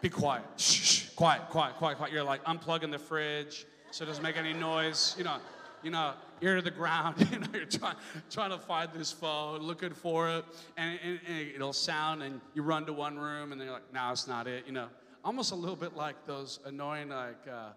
[0.00, 2.12] be quiet, shh, shh, quiet, quiet, quiet, quiet.
[2.12, 5.36] You're like unplugging the fridge so it doesn't make any noise, you know,
[5.82, 7.96] you know, ear to the ground, you know, you're trying,
[8.30, 10.44] trying to find this phone, looking for it,
[10.76, 13.92] and, and, and it'll sound and you run to one room and then you're like,
[13.92, 14.88] no, it's not it, you know.
[15.24, 17.70] Almost a little bit like those annoying, like, uh,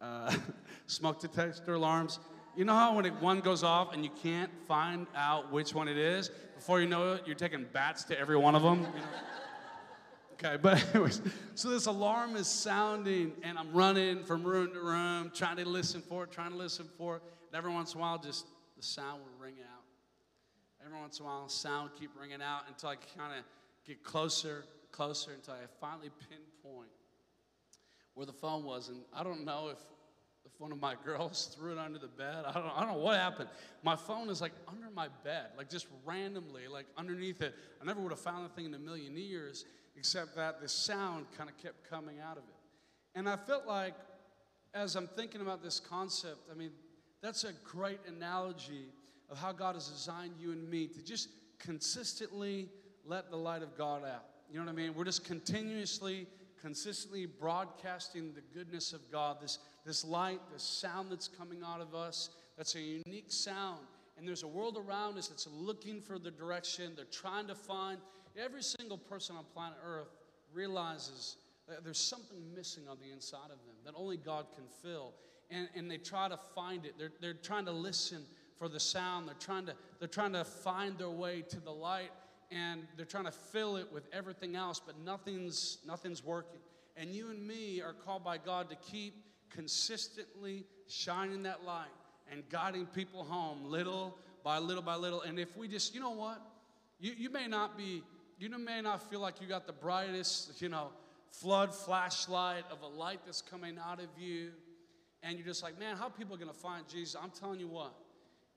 [0.00, 0.34] uh,
[0.86, 2.18] smoke detector alarms.
[2.56, 5.88] You know how when it, one goes off and you can't find out which one
[5.88, 6.30] it is?
[6.56, 8.80] Before you know it, you're taking bats to every one of them?
[8.80, 9.00] You know?
[10.34, 11.20] Okay, but anyways,
[11.54, 16.00] so this alarm is sounding, and I'm running from room to room, trying to listen
[16.00, 17.22] for it, trying to listen for it.
[17.48, 19.84] And every once in a while, just the sound will ring out.
[20.84, 23.44] Every once in a while, sound keep ringing out until I kind of
[23.86, 26.49] get closer, closer, until I finally pinpoint
[28.14, 28.88] where the phone was.
[28.88, 29.78] And I don't know if,
[30.44, 32.44] if one of my girls threw it under the bed.
[32.46, 33.48] I don't, I don't know what happened.
[33.82, 37.54] My phone is like under my bed, like just randomly, like underneath it.
[37.80, 39.64] I never would have found the thing in a million years,
[39.96, 42.54] except that the sound kind of kept coming out of it.
[43.14, 43.94] And I felt like,
[44.72, 46.70] as I'm thinking about this concept, I mean,
[47.22, 48.86] that's a great analogy
[49.28, 52.68] of how God has designed you and me to just consistently
[53.04, 54.24] let the light of God out.
[54.50, 54.94] You know what I mean?
[54.94, 56.26] We're just continuously
[56.60, 61.94] consistently broadcasting the goodness of God, this, this light, this sound that's coming out of
[61.94, 63.80] us, that's a unique sound.
[64.18, 67.98] And there's a world around us that's looking for the direction, they're trying to find.
[68.38, 70.14] Every single person on planet Earth
[70.52, 71.36] realizes
[71.68, 75.14] that there's something missing on the inside of them that only God can fill.
[75.50, 76.94] And, and they try to find it.
[76.98, 78.22] They're, they're trying to listen
[78.58, 79.26] for the sound.
[79.26, 82.10] They're trying to, they're trying to find their way to the light
[82.50, 86.60] and they're trying to fill it with everything else, but nothing's, nothing's working.
[86.96, 91.88] And you and me are called by God to keep consistently shining that light
[92.30, 95.22] and guiding people home little by little by little.
[95.22, 96.40] And if we just, you know what?
[96.98, 98.02] You, you may not be,
[98.38, 100.88] you may not feel like you got the brightest, you know,
[101.30, 104.50] flood flashlight of a light that's coming out of you.
[105.22, 107.16] And you're just like, man, how people going to find Jesus?
[107.20, 107.94] I'm telling you what,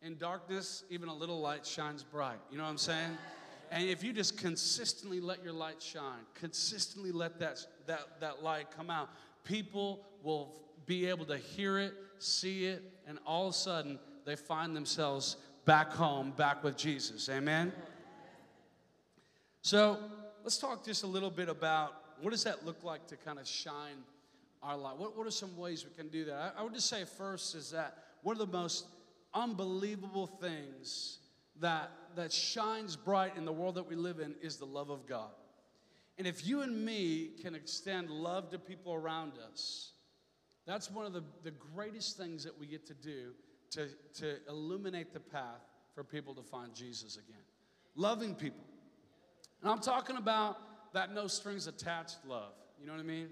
[0.01, 2.39] in darkness, even a little light shines bright.
[2.49, 3.17] You know what I'm saying?
[3.73, 8.67] And if you just consistently let your light shine, consistently let that, that, that light
[8.69, 9.09] come out,
[9.43, 10.53] people will
[10.85, 15.37] be able to hear it, see it, and all of a sudden they find themselves
[15.65, 17.27] back home, back with Jesus.
[17.29, 17.73] Amen?
[19.63, 19.97] So
[20.43, 23.47] let's talk just a little bit about what does that look like to kind of
[23.47, 24.03] shine
[24.61, 24.97] our light?
[24.97, 26.53] What, what are some ways we can do that?
[26.55, 28.85] I, I would just say first is that one of the most
[29.33, 31.17] unbelievable things
[31.59, 35.05] that, that shines bright in the world that we live in is the love of
[35.07, 35.31] God.
[36.17, 39.91] And if you and me can extend love to people around us,
[40.65, 43.31] that's one of the, the greatest things that we get to do
[43.71, 45.61] to, to illuminate the path
[45.93, 47.41] for people to find Jesus again.
[47.95, 48.63] Loving people.
[49.61, 50.57] And I'm talking about
[50.93, 52.53] that no strings attached love.
[52.79, 53.29] You know what I mean?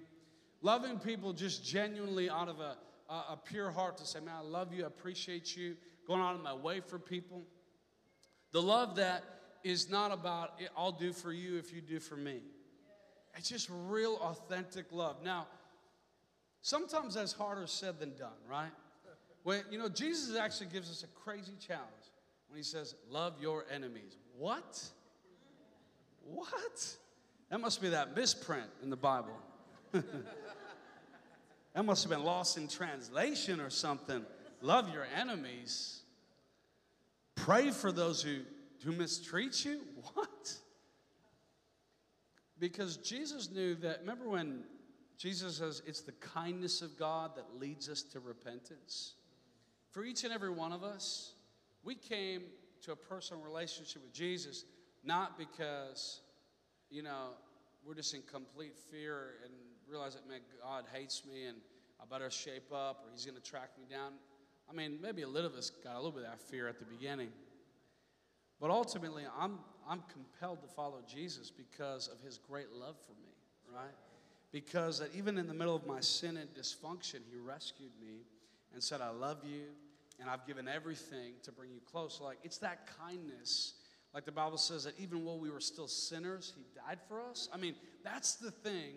[0.62, 2.78] Loving people just genuinely out of a,
[3.10, 5.76] a, a pure heart to say, man, I love you, I appreciate you,
[6.08, 7.44] going out of my way for people.
[8.52, 9.24] The love that
[9.64, 12.42] is not about, I'll do for you if you do for me.
[13.36, 15.24] It's just real, authentic love.
[15.24, 15.48] Now,
[16.62, 18.72] sometimes that's harder said than done, right?
[19.44, 21.88] When, you know, Jesus actually gives us a crazy challenge
[22.50, 24.18] when he says, Love your enemies.
[24.38, 24.84] What?
[26.24, 26.96] What?
[27.50, 29.38] That must be that misprint in the Bible.
[29.92, 30.04] that
[31.84, 34.26] must have been lost in translation or something.
[34.62, 36.01] Love your enemies.
[37.36, 38.40] Pray for those who,
[38.84, 39.82] who mistreat you.
[40.14, 40.54] What?
[42.60, 44.64] Because Jesus knew that, remember when
[45.18, 49.14] Jesus says it's the kindness of God that leads us to repentance?
[49.90, 51.34] For each and every one of us,
[51.84, 52.44] we came
[52.84, 54.66] to a personal relationship with Jesus
[55.04, 56.22] not because,
[56.90, 57.30] you know,
[57.86, 59.52] we're just in complete fear and
[59.90, 61.58] realize that, man, God hates me and
[62.02, 64.14] I better shape up or he's going to track me down.
[64.72, 66.80] I mean, maybe a little of us got a little bit of that fear at
[66.80, 67.30] the beginning.
[68.62, 73.34] But ultimately, I'm, I'm compelled to follow Jesus because of his great love for me,
[73.76, 73.94] right?
[74.52, 78.24] Because that even in the middle of my sin and dysfunction, he rescued me
[78.74, 79.64] and said, I love you
[80.20, 82.22] and I've given everything to bring you close.
[82.24, 83.74] Like, it's that kindness.
[84.14, 87.50] Like the Bible says that even while we were still sinners, he died for us.
[87.52, 88.94] I mean, that's the thing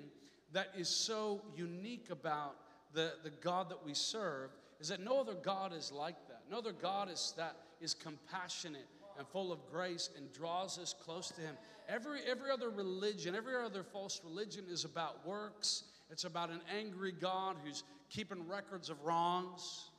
[0.52, 2.56] that is so unique about
[2.92, 6.42] the, the God that we serve is that no other God is like that.
[6.50, 8.86] No other God is that is compassionate
[9.18, 11.56] and full of grace and draws us close to him.
[11.88, 15.84] Every every other religion, every other false religion is about works.
[16.10, 19.90] It's about an angry God who's keeping records of wrongs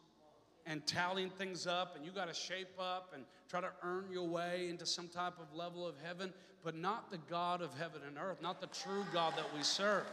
[0.66, 4.28] and tallying things up, and you got to shape up and try to earn your
[4.28, 6.34] way into some type of level of heaven,
[6.64, 10.06] but not the God of heaven and earth, not the true God that we serve.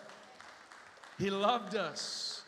[1.18, 2.42] He loved us,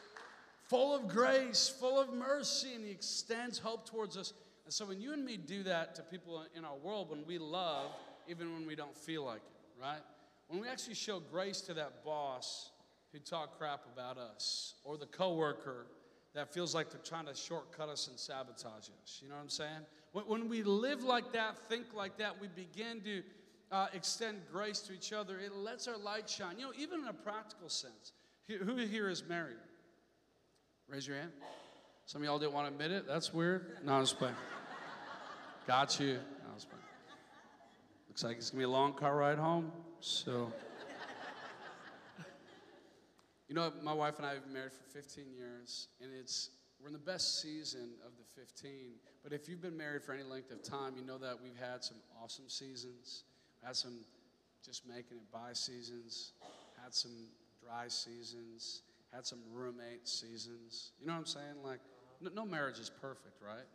[0.69, 4.33] full of grace, full of mercy, and He extends hope towards us.
[4.65, 7.39] And so when you and me do that to people in our world, when we
[7.39, 7.91] love,
[8.29, 10.01] even when we don't feel like it, right?
[10.49, 12.71] When we actually show grace to that boss
[13.13, 15.87] who talked crap about us, or the coworker
[16.35, 19.21] that feels like they're trying to shortcut us and sabotage us.
[19.23, 19.87] You know what I'm saying?
[20.13, 23.23] When, when we live like that, think like that, we begin to
[23.71, 25.39] uh, extend grace to each other.
[25.39, 26.59] It lets our light shine.
[26.59, 28.13] You know, even in a practical sense.
[28.49, 29.57] Who here is married?
[30.89, 31.33] Raise your hand.
[32.07, 33.07] Some of y'all didn't want to admit it.
[33.09, 33.79] That's weird.
[33.85, 34.35] No, I'm just playing.
[35.67, 36.15] Got you.
[36.15, 36.85] No, I'm just playing.
[38.09, 39.73] Looks like it's gonna be a long car ride home.
[40.01, 40.53] So,
[43.49, 46.89] you know, my wife and I have been married for 15 years, and it's we're
[46.89, 48.71] in the best season of the 15.
[49.23, 51.83] But if you've been married for any length of time, you know that we've had
[51.83, 53.25] some awesome seasons,
[53.65, 54.05] had some
[54.63, 56.33] just making it by seasons,
[56.83, 57.29] had some
[57.65, 58.83] dry seasons,
[59.15, 60.93] had some roommate seasons.
[61.01, 61.63] You know what I'm saying?
[61.63, 61.81] Like,
[62.21, 63.67] no, no marriage is perfect, right?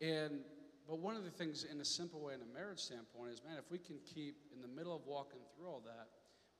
[0.00, 0.40] And
[0.86, 3.56] but one of the things, in a simple way, in a marriage standpoint, is man,
[3.58, 6.08] if we can keep in the middle of walking through all that,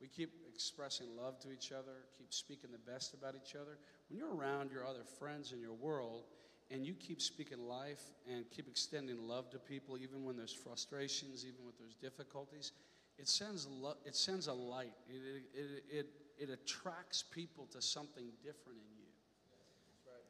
[0.00, 3.78] we keep expressing love to each other, keep speaking the best about each other.
[4.08, 6.24] When you're around your other friends in your world,
[6.70, 11.44] and you keep speaking life and keep extending love to people, even when there's frustrations,
[11.44, 12.72] even when there's difficulties,
[13.18, 14.92] it sends, lo- it sends a light.
[15.08, 16.06] It, it, it,
[16.38, 19.04] it attracts people to something different in you.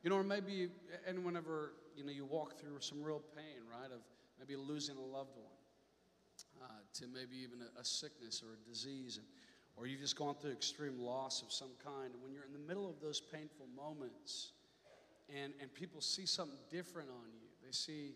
[0.03, 0.69] You know, or maybe,
[1.07, 4.01] and whenever, you know, you walk through some real pain, right, of
[4.39, 5.55] maybe losing a loved one,
[6.63, 9.27] uh, to maybe even a, a, sickness or a disease, and,
[9.77, 12.67] or you've just gone through extreme loss of some kind, and when you're in the
[12.69, 14.53] middle of those painful moments,
[15.35, 18.13] and, and people see something different on you, they see,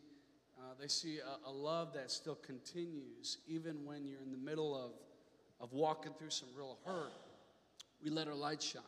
[0.59, 4.77] uh, they see a, a love that still continues, even when you're in the middle
[4.77, 4.91] of,
[5.59, 7.13] of walking through some real hurt,
[8.03, 8.83] we let our light shine.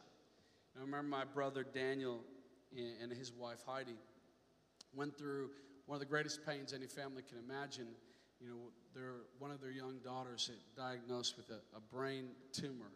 [0.76, 2.20] I remember my brother Daniel
[3.02, 3.96] and his wife Heidi
[4.94, 5.50] went through
[5.86, 7.88] one of the greatest pains any family can imagine.
[8.40, 8.56] you know,
[8.94, 12.92] their, one of their young daughters had diagnosed with a, a brain tumor.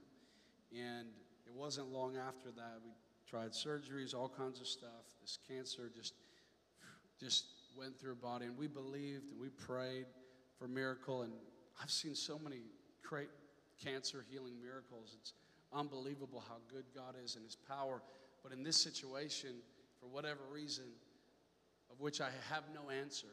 [0.73, 1.09] And
[1.47, 2.93] it wasn't long after that, we
[3.29, 4.91] tried surgeries, all kinds of stuff.
[5.21, 6.15] This cancer just,
[7.21, 7.47] just
[7.77, 8.47] went through her body.
[8.47, 10.07] And we believed and we prayed
[10.59, 11.23] for miracle.
[11.23, 11.33] And
[11.83, 12.61] I've seen so many
[13.03, 13.29] great
[13.83, 15.17] cancer healing miracles.
[15.21, 15.33] It's
[15.75, 18.03] unbelievable how good God is and His power.
[18.43, 19.57] But in this situation,
[20.01, 20.85] for whatever reason,
[21.91, 23.29] of which I have no answer,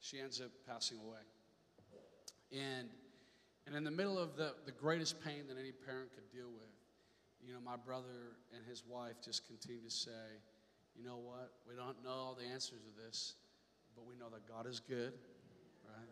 [0.00, 1.18] she ends up passing away.
[2.52, 2.88] And,
[3.66, 6.70] and in the middle of the, the greatest pain that any parent could deal with,
[7.44, 10.10] you know, my brother and his wife just continue to say,
[10.96, 11.52] you know what?
[11.68, 13.34] We don't know all the answers to this,
[13.94, 15.12] but we know that God is good,
[15.84, 16.08] right?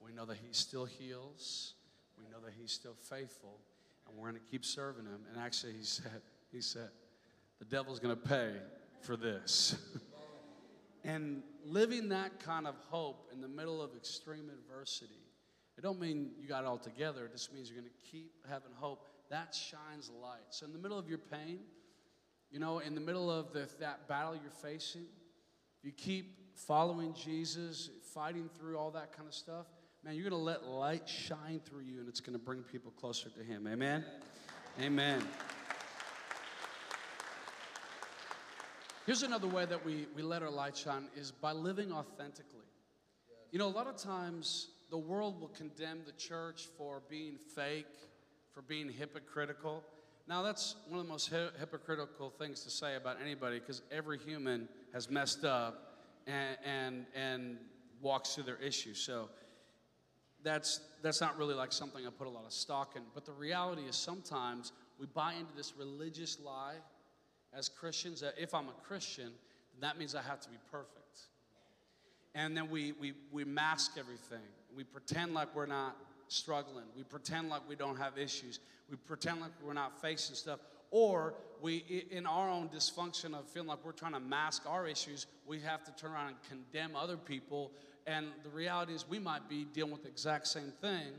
[0.00, 1.74] We know that He still heals.
[2.18, 3.58] We know that He's still faithful,
[4.08, 5.20] and we're going to keep serving Him.
[5.30, 6.90] And actually, He said, He said,
[7.58, 8.52] the devil's going to pay
[9.00, 9.76] for this.
[11.04, 15.14] and living that kind of hope in the middle of extreme adversity,
[15.76, 17.26] it don't mean you got it all together.
[17.26, 19.06] It just means you're going to keep having hope.
[19.30, 20.46] That shines light.
[20.50, 21.60] So in the middle of your pain,
[22.50, 25.04] you know, in the middle of the, that battle you're facing,
[25.82, 29.66] you keep following Jesus, fighting through all that kind of stuff,
[30.04, 32.92] man, you're going to let light shine through you and it's going to bring people
[32.92, 33.66] closer to Him.
[33.66, 34.04] Amen?
[34.80, 35.22] Amen.
[39.06, 42.66] Here's another way that we, we let our light shine is by living authentically.
[43.50, 47.86] You know, a lot of times the world will condemn the church for being fake,
[48.52, 49.82] for being hypocritical.
[50.26, 54.18] Now, that's one of the most hi- hypocritical things to say about anybody because every
[54.18, 57.56] human has messed up and, and, and
[58.02, 58.98] walks through their issues.
[58.98, 59.30] So
[60.42, 63.02] that's, that's not really like something I put a lot of stock in.
[63.14, 66.76] But the reality is sometimes we buy into this religious lie
[67.56, 69.30] as Christians that if I'm a Christian,
[69.80, 70.94] that means I have to be perfect.
[72.34, 74.46] And then we, we, we mask everything.
[74.74, 75.96] We pretend like we're not
[76.28, 76.84] struggling.
[76.96, 78.60] We pretend like we don't have issues.
[78.90, 80.60] We pretend like we're not facing stuff.
[80.90, 85.26] Or we, in our own dysfunction of feeling like we're trying to mask our issues,
[85.46, 87.72] we have to turn around and condemn other people.
[88.08, 91.12] And the reality is, we might be dealing with the exact same thing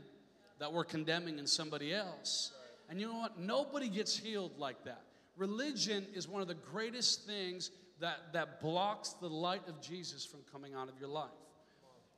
[0.58, 2.52] that we're condemning in somebody else.
[2.88, 3.38] And you know what?
[3.38, 5.02] Nobody gets healed like that.
[5.36, 7.70] Religion is one of the greatest things
[8.00, 11.30] that, that blocks the light of Jesus from coming out of your life.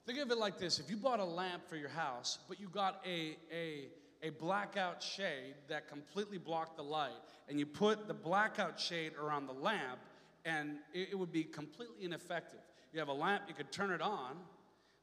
[0.06, 2.68] Think of it like this if you bought a lamp for your house, but you
[2.68, 3.88] got a, a,
[4.22, 7.12] a blackout shade that completely blocked the light,
[7.46, 10.00] and you put the blackout shade around the lamp,
[10.46, 12.60] and it, it would be completely ineffective.
[12.92, 14.36] You have a lamp, you could turn it on,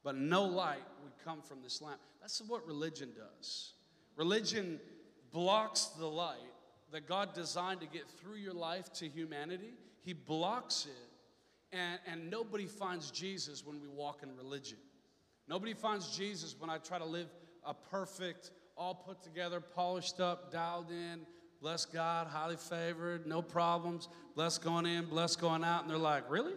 [0.03, 1.99] but no light would come from this lamp.
[2.21, 3.73] That's what religion does.
[4.15, 4.79] Religion
[5.31, 6.37] blocks the light
[6.91, 9.73] that God designed to get through your life to humanity,
[10.03, 11.77] He blocks it.
[11.77, 14.77] And, and nobody finds Jesus when we walk in religion.
[15.47, 17.27] Nobody finds Jesus when I try to live
[17.63, 21.21] a perfect, all put together, polished up, dialed in,
[21.61, 25.81] bless God, highly favored, no problems, blessed going in, blessed going out.
[25.81, 26.53] And they're like, really?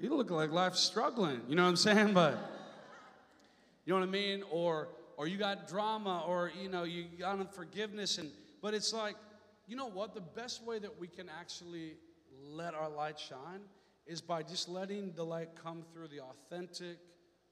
[0.00, 1.42] You look like life's struggling.
[1.46, 2.14] You know what I'm saying?
[2.14, 2.38] But
[3.84, 4.42] you know what I mean?
[4.50, 8.30] Or or you got drama, or you know, you got unforgiveness, and
[8.62, 9.16] but it's like,
[9.66, 10.14] you know what?
[10.14, 11.94] The best way that we can actually
[12.42, 13.60] let our light shine
[14.06, 16.98] is by just letting the light come through the authentic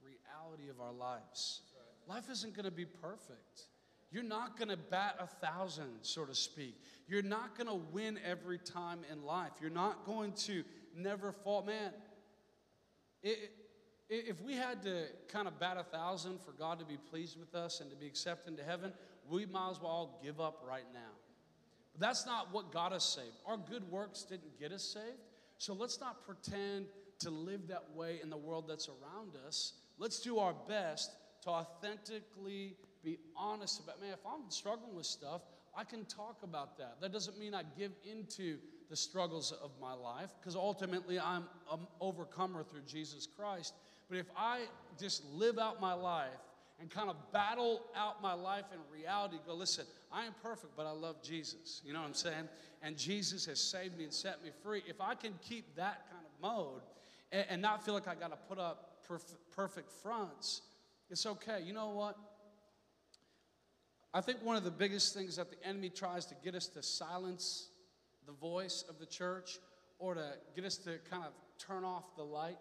[0.02, 1.60] reality of our lives.
[2.08, 3.66] Life isn't going to be perfect.
[4.10, 6.80] You're not going to bat a thousand, so to speak.
[7.06, 9.52] You're not going to win every time in life.
[9.60, 10.64] You're not going to
[10.96, 11.62] never fall.
[11.62, 11.92] Man,
[13.22, 17.54] if we had to kind of bat a thousand for God to be pleased with
[17.54, 18.92] us and to be accepted into heaven,
[19.28, 21.12] we might as well give up right now.
[21.92, 23.36] But that's not what got us saved.
[23.46, 25.18] Our good works didn't get us saved.
[25.58, 26.86] So let's not pretend
[27.20, 29.74] to live that way in the world that's around us.
[29.98, 31.10] Let's do our best
[31.42, 35.42] to authentically be honest about, man, if I'm struggling with stuff,
[35.76, 36.96] I can talk about that.
[37.00, 38.58] That doesn't mean I give into
[38.88, 43.74] the struggles of my life, because ultimately I'm an overcomer through Jesus Christ.
[44.08, 44.60] But if I
[44.98, 46.28] just live out my life
[46.80, 50.86] and kind of battle out my life in reality, go, listen, I am perfect, but
[50.86, 51.82] I love Jesus.
[51.84, 52.48] You know what I'm saying?
[52.82, 54.82] And Jesus has saved me and set me free.
[54.86, 56.82] If I can keep that kind of mode
[57.32, 60.62] and, and not feel like I got to put up perf- perfect fronts,
[61.10, 61.60] it's okay.
[61.62, 62.16] You know what?
[64.14, 66.82] I think one of the biggest things that the enemy tries to get us to
[66.82, 67.68] silence
[68.28, 69.58] the voice of the church
[69.98, 72.58] or to get us to kind of turn off the light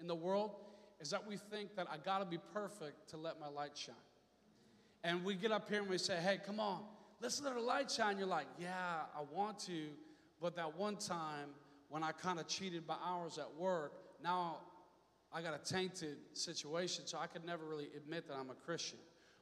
[0.00, 0.52] in the world
[1.00, 3.94] is that we think that I got to be perfect to let my light shine.
[5.02, 6.82] And we get up here and we say, hey, come on,
[7.20, 8.16] let's let our light shine.
[8.16, 9.88] You're like, yeah, I want to,
[10.40, 11.50] but that one time
[11.88, 13.92] when I kind of cheated by hours at work,
[14.22, 14.58] now
[15.32, 18.98] I got a tainted situation, so I could never really admit that I'm a Christian.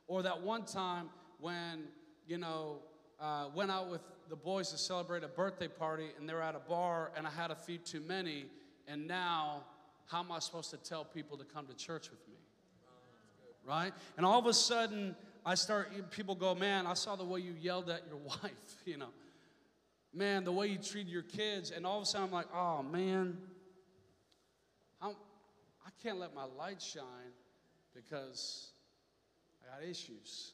[0.07, 1.85] Or that one time when,
[2.27, 2.79] you know,
[3.21, 6.61] uh, went out with the boys to celebrate a birthday party and they're at a
[6.61, 8.47] bar and I had a few too many,
[8.89, 9.65] and now
[10.07, 12.35] how am I supposed to tell people to come to church with me?
[13.65, 13.93] Right?
[14.17, 17.55] And all of a sudden, I start, people go, man, I saw the way you
[17.61, 18.53] yelled at your wife,
[18.85, 19.09] you know.
[20.15, 21.71] Man, the way you treat your kids.
[21.71, 23.37] And all of a sudden, I'm like, oh, man,
[25.03, 25.11] I'm,
[25.85, 27.33] I can't let my light shine
[27.95, 28.71] because
[29.63, 30.53] I got issues.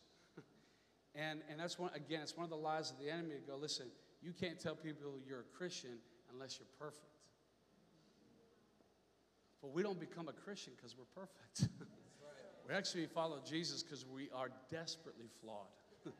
[1.15, 3.57] And, and that's one, again, it's one of the lies of the enemy to go,
[3.57, 3.87] listen,
[4.23, 5.99] you can't tell people you're a Christian
[6.33, 7.07] unless you're perfect.
[9.61, 11.69] But we don't become a Christian because we're perfect.
[12.69, 15.69] we actually follow Jesus because we are desperately flawed.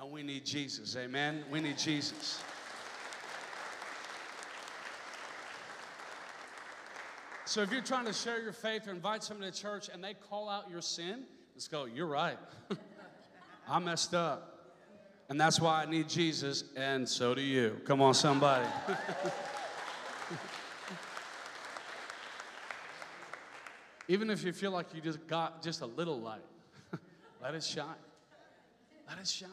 [0.00, 0.96] and we need Jesus.
[0.96, 1.44] Amen?
[1.50, 2.42] We need Jesus.
[7.44, 10.14] So if you're trying to share your faith or invite someone to church and they
[10.14, 11.24] call out your sin,
[11.54, 12.38] let's go, you're right.
[13.68, 14.52] I messed up.
[15.28, 17.80] And that's why I need Jesus, and so do you.
[17.84, 18.64] Come on, somebody.
[24.08, 26.44] Even if you feel like you just got just a little light,
[27.42, 27.86] let it shine.
[29.08, 29.50] Let it shine.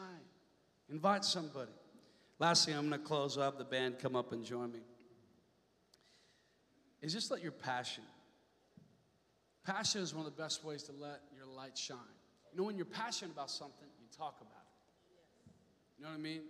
[0.88, 1.72] Invite somebody.
[2.38, 3.58] Lastly, I'm going to close up.
[3.58, 4.80] The band come up and join me.
[7.02, 8.04] Is just let your passion.
[9.64, 11.98] Passion is one of the best ways to let your light shine.
[12.52, 15.52] You know, when you're passionate about something, talk about it.
[15.98, 16.42] You know what I mean?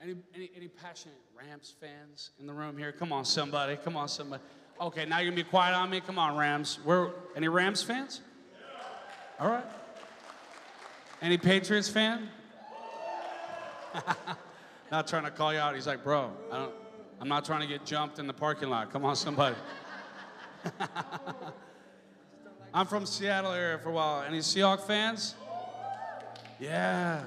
[0.00, 2.92] Any, any, any passionate Rams fans in the room here?
[2.92, 3.76] Come on, somebody.
[3.76, 4.42] Come on, somebody.
[4.80, 6.00] Okay, now you're gonna be quiet on me.
[6.00, 6.78] Come on, Rams.
[6.84, 8.20] We're any Rams fans?
[9.40, 9.64] All right.
[11.20, 12.28] Any Patriots fan?
[14.92, 15.74] not trying to call you out.
[15.74, 16.74] He's like, bro, I don't.
[17.20, 18.92] I'm not trying to get jumped in the parking lot.
[18.92, 19.56] Come on, somebody.
[22.72, 24.22] I'm from Seattle area for a while.
[24.22, 25.34] Any Seahawk fans?
[26.60, 27.22] Yeah.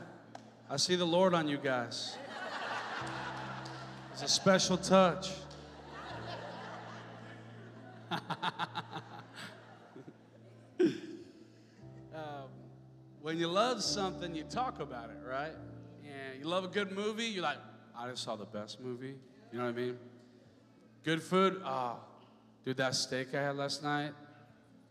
[0.70, 2.18] I see the Lord on you guys.
[4.14, 5.32] It's a special touch.
[8.12, 8.20] um,
[13.22, 15.54] when you love something, you talk about it, right?
[16.04, 17.58] And you love a good movie, you're like,
[17.98, 19.16] I just saw the best movie.
[19.52, 19.98] You know what I mean?
[21.04, 22.04] Good food, ah, oh,
[22.66, 24.12] dude, that steak I had last night,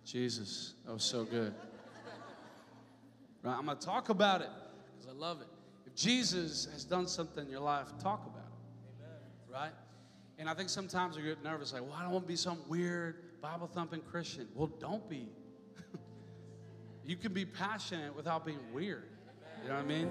[0.04, 1.54] Jesus, that was so good.
[3.42, 3.56] Right?
[3.56, 4.50] I'm gonna talk about it
[4.96, 5.48] because I love it.
[5.86, 9.02] If Jesus has done something in your life, talk about it.
[9.02, 9.62] Amen.
[9.62, 9.72] Right?
[10.38, 12.58] And I think sometimes we get nervous, like, well, I don't want to be some
[12.68, 14.48] weird Bible thumping Christian.
[14.54, 15.28] Well, don't be.
[17.04, 19.04] you can be passionate without being weird.
[19.62, 20.10] You know what I mean?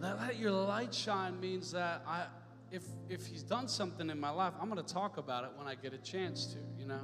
[0.00, 2.26] Let, let your light shine means that I,
[2.70, 5.66] if if He's done something in my life, I'm going to talk about it when
[5.66, 6.58] I get a chance to.
[6.78, 7.00] You know,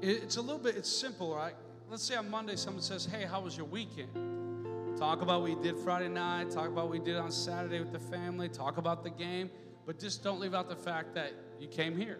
[0.00, 0.76] it, it's a little bit.
[0.76, 1.54] It's simple, right?
[1.92, 5.62] Let's say on Monday someone says, "Hey, how was your weekend?" Talk about what we
[5.62, 6.50] did Friday night.
[6.50, 8.48] Talk about what we did on Saturday with the family.
[8.48, 9.50] Talk about the game
[9.86, 12.18] but just don't leave out the fact that you came here.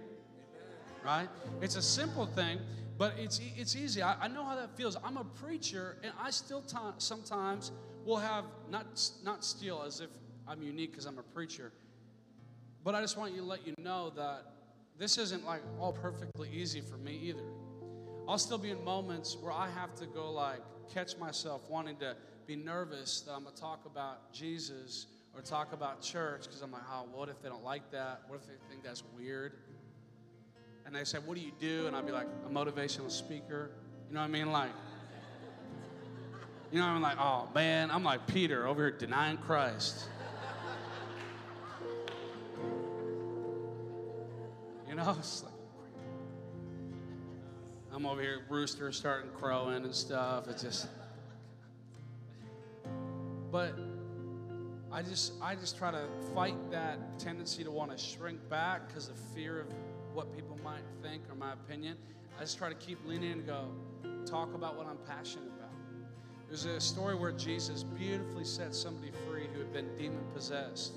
[1.05, 1.29] Right?
[1.61, 2.61] It's a simple thing,
[2.99, 4.03] but it's, it's easy.
[4.03, 4.97] I, I know how that feels.
[5.03, 7.73] I'm a preacher, and I still t- sometimes
[8.05, 8.87] will have, not,
[9.25, 10.11] not steal as if
[10.47, 11.73] I'm unique because I'm a preacher,
[12.85, 14.45] but I just want you to let you know that
[14.99, 17.43] this isn't like all perfectly easy for me either.
[18.29, 20.61] I'll still be in moments where I have to go like
[20.93, 22.17] catch myself wanting to
[22.47, 26.83] be nervous that I'm gonna talk about Jesus or talk about church because I'm like,
[26.93, 28.23] oh, what if they don't like that?
[28.29, 29.53] What if they think that's weird?
[30.85, 31.87] And they say, what do you do?
[31.87, 33.71] And I'll be like, a motivational speaker.
[34.09, 34.53] You know what I mean?
[34.53, 34.71] Like,
[36.71, 40.07] you know, I'm like, oh man, I'm like Peter over here denying Christ.
[44.89, 45.52] You know, it's like,
[47.95, 50.49] I'm over here, rooster starting crowing and stuff.
[50.49, 50.89] It's just,
[53.51, 53.79] but
[54.91, 59.09] I just I just try to fight that tendency to want to shrink back because
[59.09, 59.67] of fear of
[60.15, 61.99] what people might think or my opinion.
[62.39, 63.69] I just try to keep leaning and go
[64.25, 65.71] talk about what I'm passionate about.
[66.49, 70.95] There's a story where Jesus beautifully set somebody free who had been demon possessed.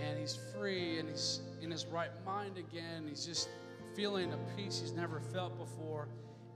[0.00, 3.04] And he's free and he's in his right mind again.
[3.06, 3.48] He's just
[3.94, 6.08] feeling a peace he's never felt before.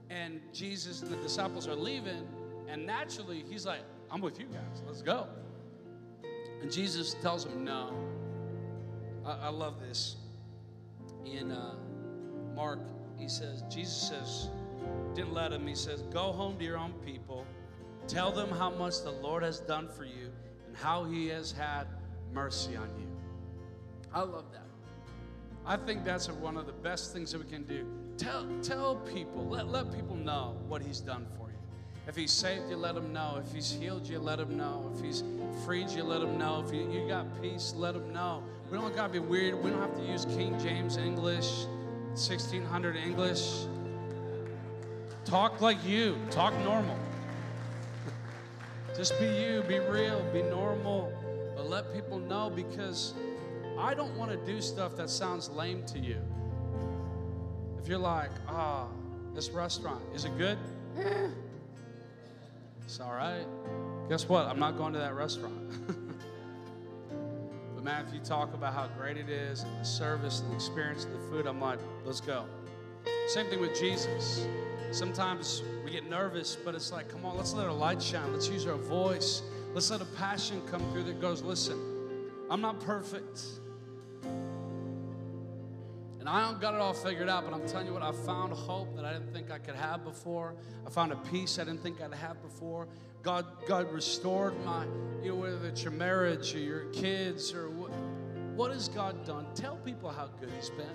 [0.09, 2.27] And Jesus and the disciples are leaving,
[2.67, 3.81] and naturally he's like,
[4.11, 5.27] I'm with you guys, let's go.
[6.61, 7.93] And Jesus tells him no.
[9.25, 10.17] I, I love this.
[11.25, 11.75] In uh,
[12.55, 12.79] Mark,
[13.17, 14.49] he says, Jesus says,
[15.13, 15.67] didn't let him.
[15.67, 17.45] He says, Go home to your own people.
[18.07, 20.31] Tell them how much the Lord has done for you
[20.67, 21.87] and how he has had
[22.33, 23.07] mercy on you.
[24.13, 24.62] I love that.
[25.65, 27.85] I think that's one of the best things that we can do.
[28.17, 31.57] Tell, tell people, let, let people know what He's done for you.
[32.05, 33.41] If He's saved you, let them know.
[33.45, 34.91] If He's healed you, let them know.
[34.93, 35.23] If He's
[35.65, 36.63] freed you, let them know.
[36.67, 38.43] If you, you got peace, let them know.
[38.69, 39.63] We don't got to be weird.
[39.63, 41.65] We don't have to use King James English,
[42.09, 43.65] 1600 English.
[45.23, 46.97] Talk like you, talk normal.
[48.97, 51.11] Just be you, be real, be normal,
[51.55, 53.13] but let people know because
[53.83, 56.17] I don't want to do stuff that sounds lame to you.
[57.77, 60.57] If you're like, ah, oh, this restaurant, is it good?
[62.85, 63.45] It's all right.
[64.09, 64.45] Guess what?
[64.45, 65.55] I'm not going to that restaurant.
[67.07, 70.55] but man, if you talk about how great it is and the service and the
[70.55, 72.45] experience and the food, I'm like, let's go.
[73.27, 74.45] Same thing with Jesus.
[74.91, 78.31] Sometimes we get nervous, but it's like, come on, let's let our light shine.
[78.33, 79.41] Let's use our voice.
[79.73, 81.79] Let's let a passion come through that goes, listen,
[82.49, 83.41] I'm not perfect.
[86.19, 88.53] And I don't got it all figured out, but I'm telling you what, I found
[88.53, 90.55] hope that I didn't think I could have before.
[90.87, 92.87] I found a peace I didn't think I'd have before.
[93.23, 94.85] God, God restored my,
[95.21, 97.91] you know, whether it's your marriage or your kids or what,
[98.55, 99.47] what has God done?
[99.53, 100.87] Tell people how good He's been.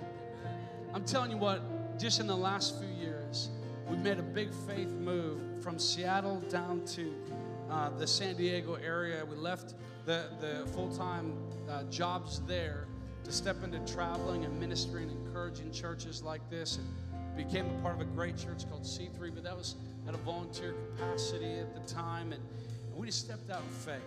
[0.95, 3.49] I'm telling you what, just in the last few years,
[3.87, 7.13] we made a big faith move from Seattle down to
[7.69, 9.23] uh, the San Diego area.
[9.23, 9.75] We left
[10.05, 11.37] the, the full time
[11.69, 12.87] uh, jobs there
[13.29, 17.93] to step into traveling and ministering, and encouraging churches like this, and became a part
[17.93, 19.31] of a great church called C3.
[19.33, 19.75] But that was
[20.07, 22.41] at a volunteer capacity at the time, and,
[22.89, 24.01] and we just stepped out in faith.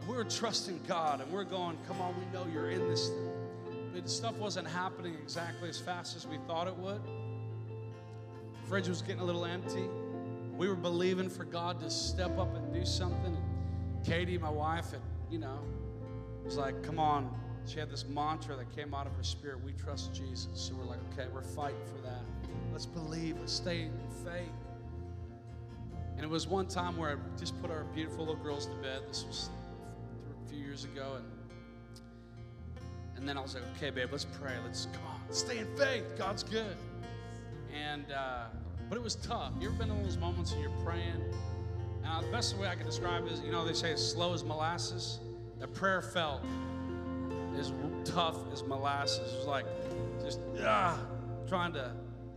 [0.00, 2.88] And we were trusting God, and we we're going, "Come on, we know you're in
[2.88, 8.68] this thing." But stuff wasn't happening exactly as fast as we thought it would The
[8.68, 9.88] fridge was getting a little empty.
[10.56, 13.36] We were believing for God to step up and do something.
[13.36, 15.58] And Katie, my wife, had, you know,
[16.44, 17.41] was like, come on.
[17.66, 20.48] She had this mantra that came out of her spirit we trust Jesus.
[20.54, 22.22] So we're like, okay, we're fighting for that.
[22.72, 23.92] Let's believe, let's stay in
[24.24, 24.48] faith.
[26.16, 29.02] And it was one time where I just put our beautiful little girls to bed.
[29.08, 29.50] This was
[30.44, 31.14] a few years ago.
[31.16, 31.24] And,
[33.16, 34.54] and then I was like, okay, babe, let's pray.
[34.64, 36.04] Let's come on, stay in faith.
[36.18, 36.76] God's good.
[37.72, 38.44] And, uh,
[38.88, 39.52] but it was tough.
[39.60, 41.22] You ever been in those moments when you're praying?
[42.04, 44.34] Uh, the best way I can describe it is, you know, they say it's slow
[44.34, 45.20] as molasses.
[45.60, 46.42] That prayer felt
[47.58, 47.72] as
[48.04, 49.32] tough as molasses.
[49.32, 49.66] It was like
[50.22, 50.98] just ah,
[51.48, 51.92] trying to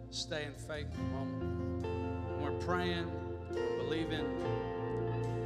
[0.09, 1.85] stay in faith in the moment.
[1.85, 3.11] And we're praying,
[3.51, 4.25] we're believing,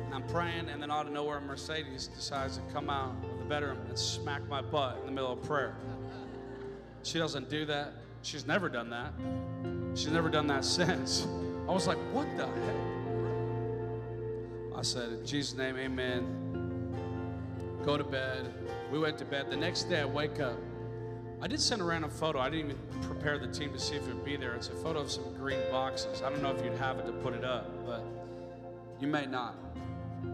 [0.05, 3.45] and I'm praying, and then out of nowhere, Mercedes decides to come out of the
[3.45, 5.75] bedroom and smack my butt in the middle of prayer.
[7.03, 7.93] She doesn't do that.
[8.21, 9.13] She's never done that.
[9.95, 11.27] She's never done that since.
[11.67, 12.75] I was like, what the heck?
[14.75, 16.48] I said, in Jesus' name, amen.
[17.85, 18.53] Go to bed.
[18.91, 19.49] We went to bed.
[19.49, 20.57] The next day, I wake up.
[21.41, 22.39] I did send a random photo.
[22.39, 24.53] I didn't even prepare the team to see if it would be there.
[24.55, 26.21] It's a photo of some green boxes.
[26.21, 28.03] I don't know if you'd have it to put it up, but
[28.99, 29.55] you may not.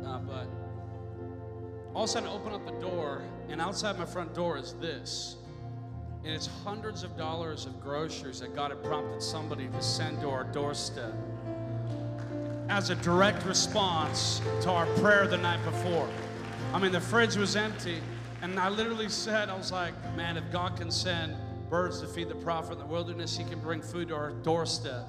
[0.03, 0.47] Uh, but
[1.93, 4.73] all of a sudden, I open up the door, and outside my front door is
[4.81, 5.37] this
[6.25, 10.29] and it's hundreds of dollars of groceries that God had prompted somebody to send to
[10.29, 11.13] our doorstep
[12.67, 16.09] as a direct response to our prayer the night before.
[16.75, 18.01] I mean, the fridge was empty,
[18.41, 21.33] and I literally said, I was like, man, if God can send
[21.69, 25.07] birds to feed the prophet in the wilderness, he can bring food to our doorstep.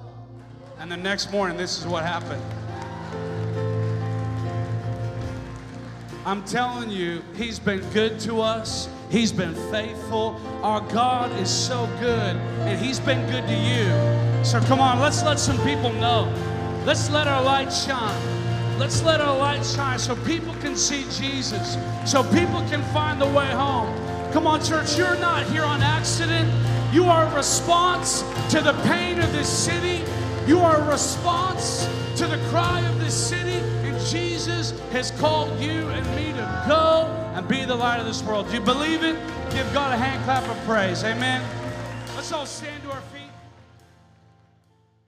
[0.79, 2.41] And the next morning, this is what happened.
[6.25, 8.87] I'm telling you, he's been good to us.
[9.09, 10.39] He's been faithful.
[10.63, 14.45] Our God is so good, and He's been good to you.
[14.45, 16.33] So come on, let's let some people know.
[16.85, 18.36] Let's let our light shine.
[18.77, 23.25] Let's let our light shine so people can see Jesus, so people can find the
[23.25, 23.91] way home.
[24.31, 26.47] Come on, church, you're not here on accident.
[26.93, 28.21] You are a response
[28.51, 30.03] to the pain of this city.
[30.45, 31.85] You are a response
[32.17, 33.57] to the cry of this city.
[33.87, 38.21] And Jesus has called you and me to go and be the light of this
[38.21, 38.47] world.
[38.47, 39.15] Do you believe it?
[39.49, 41.03] Give God a hand clap of praise.
[41.03, 41.43] Amen.
[42.15, 43.16] Let's all stand to our feet.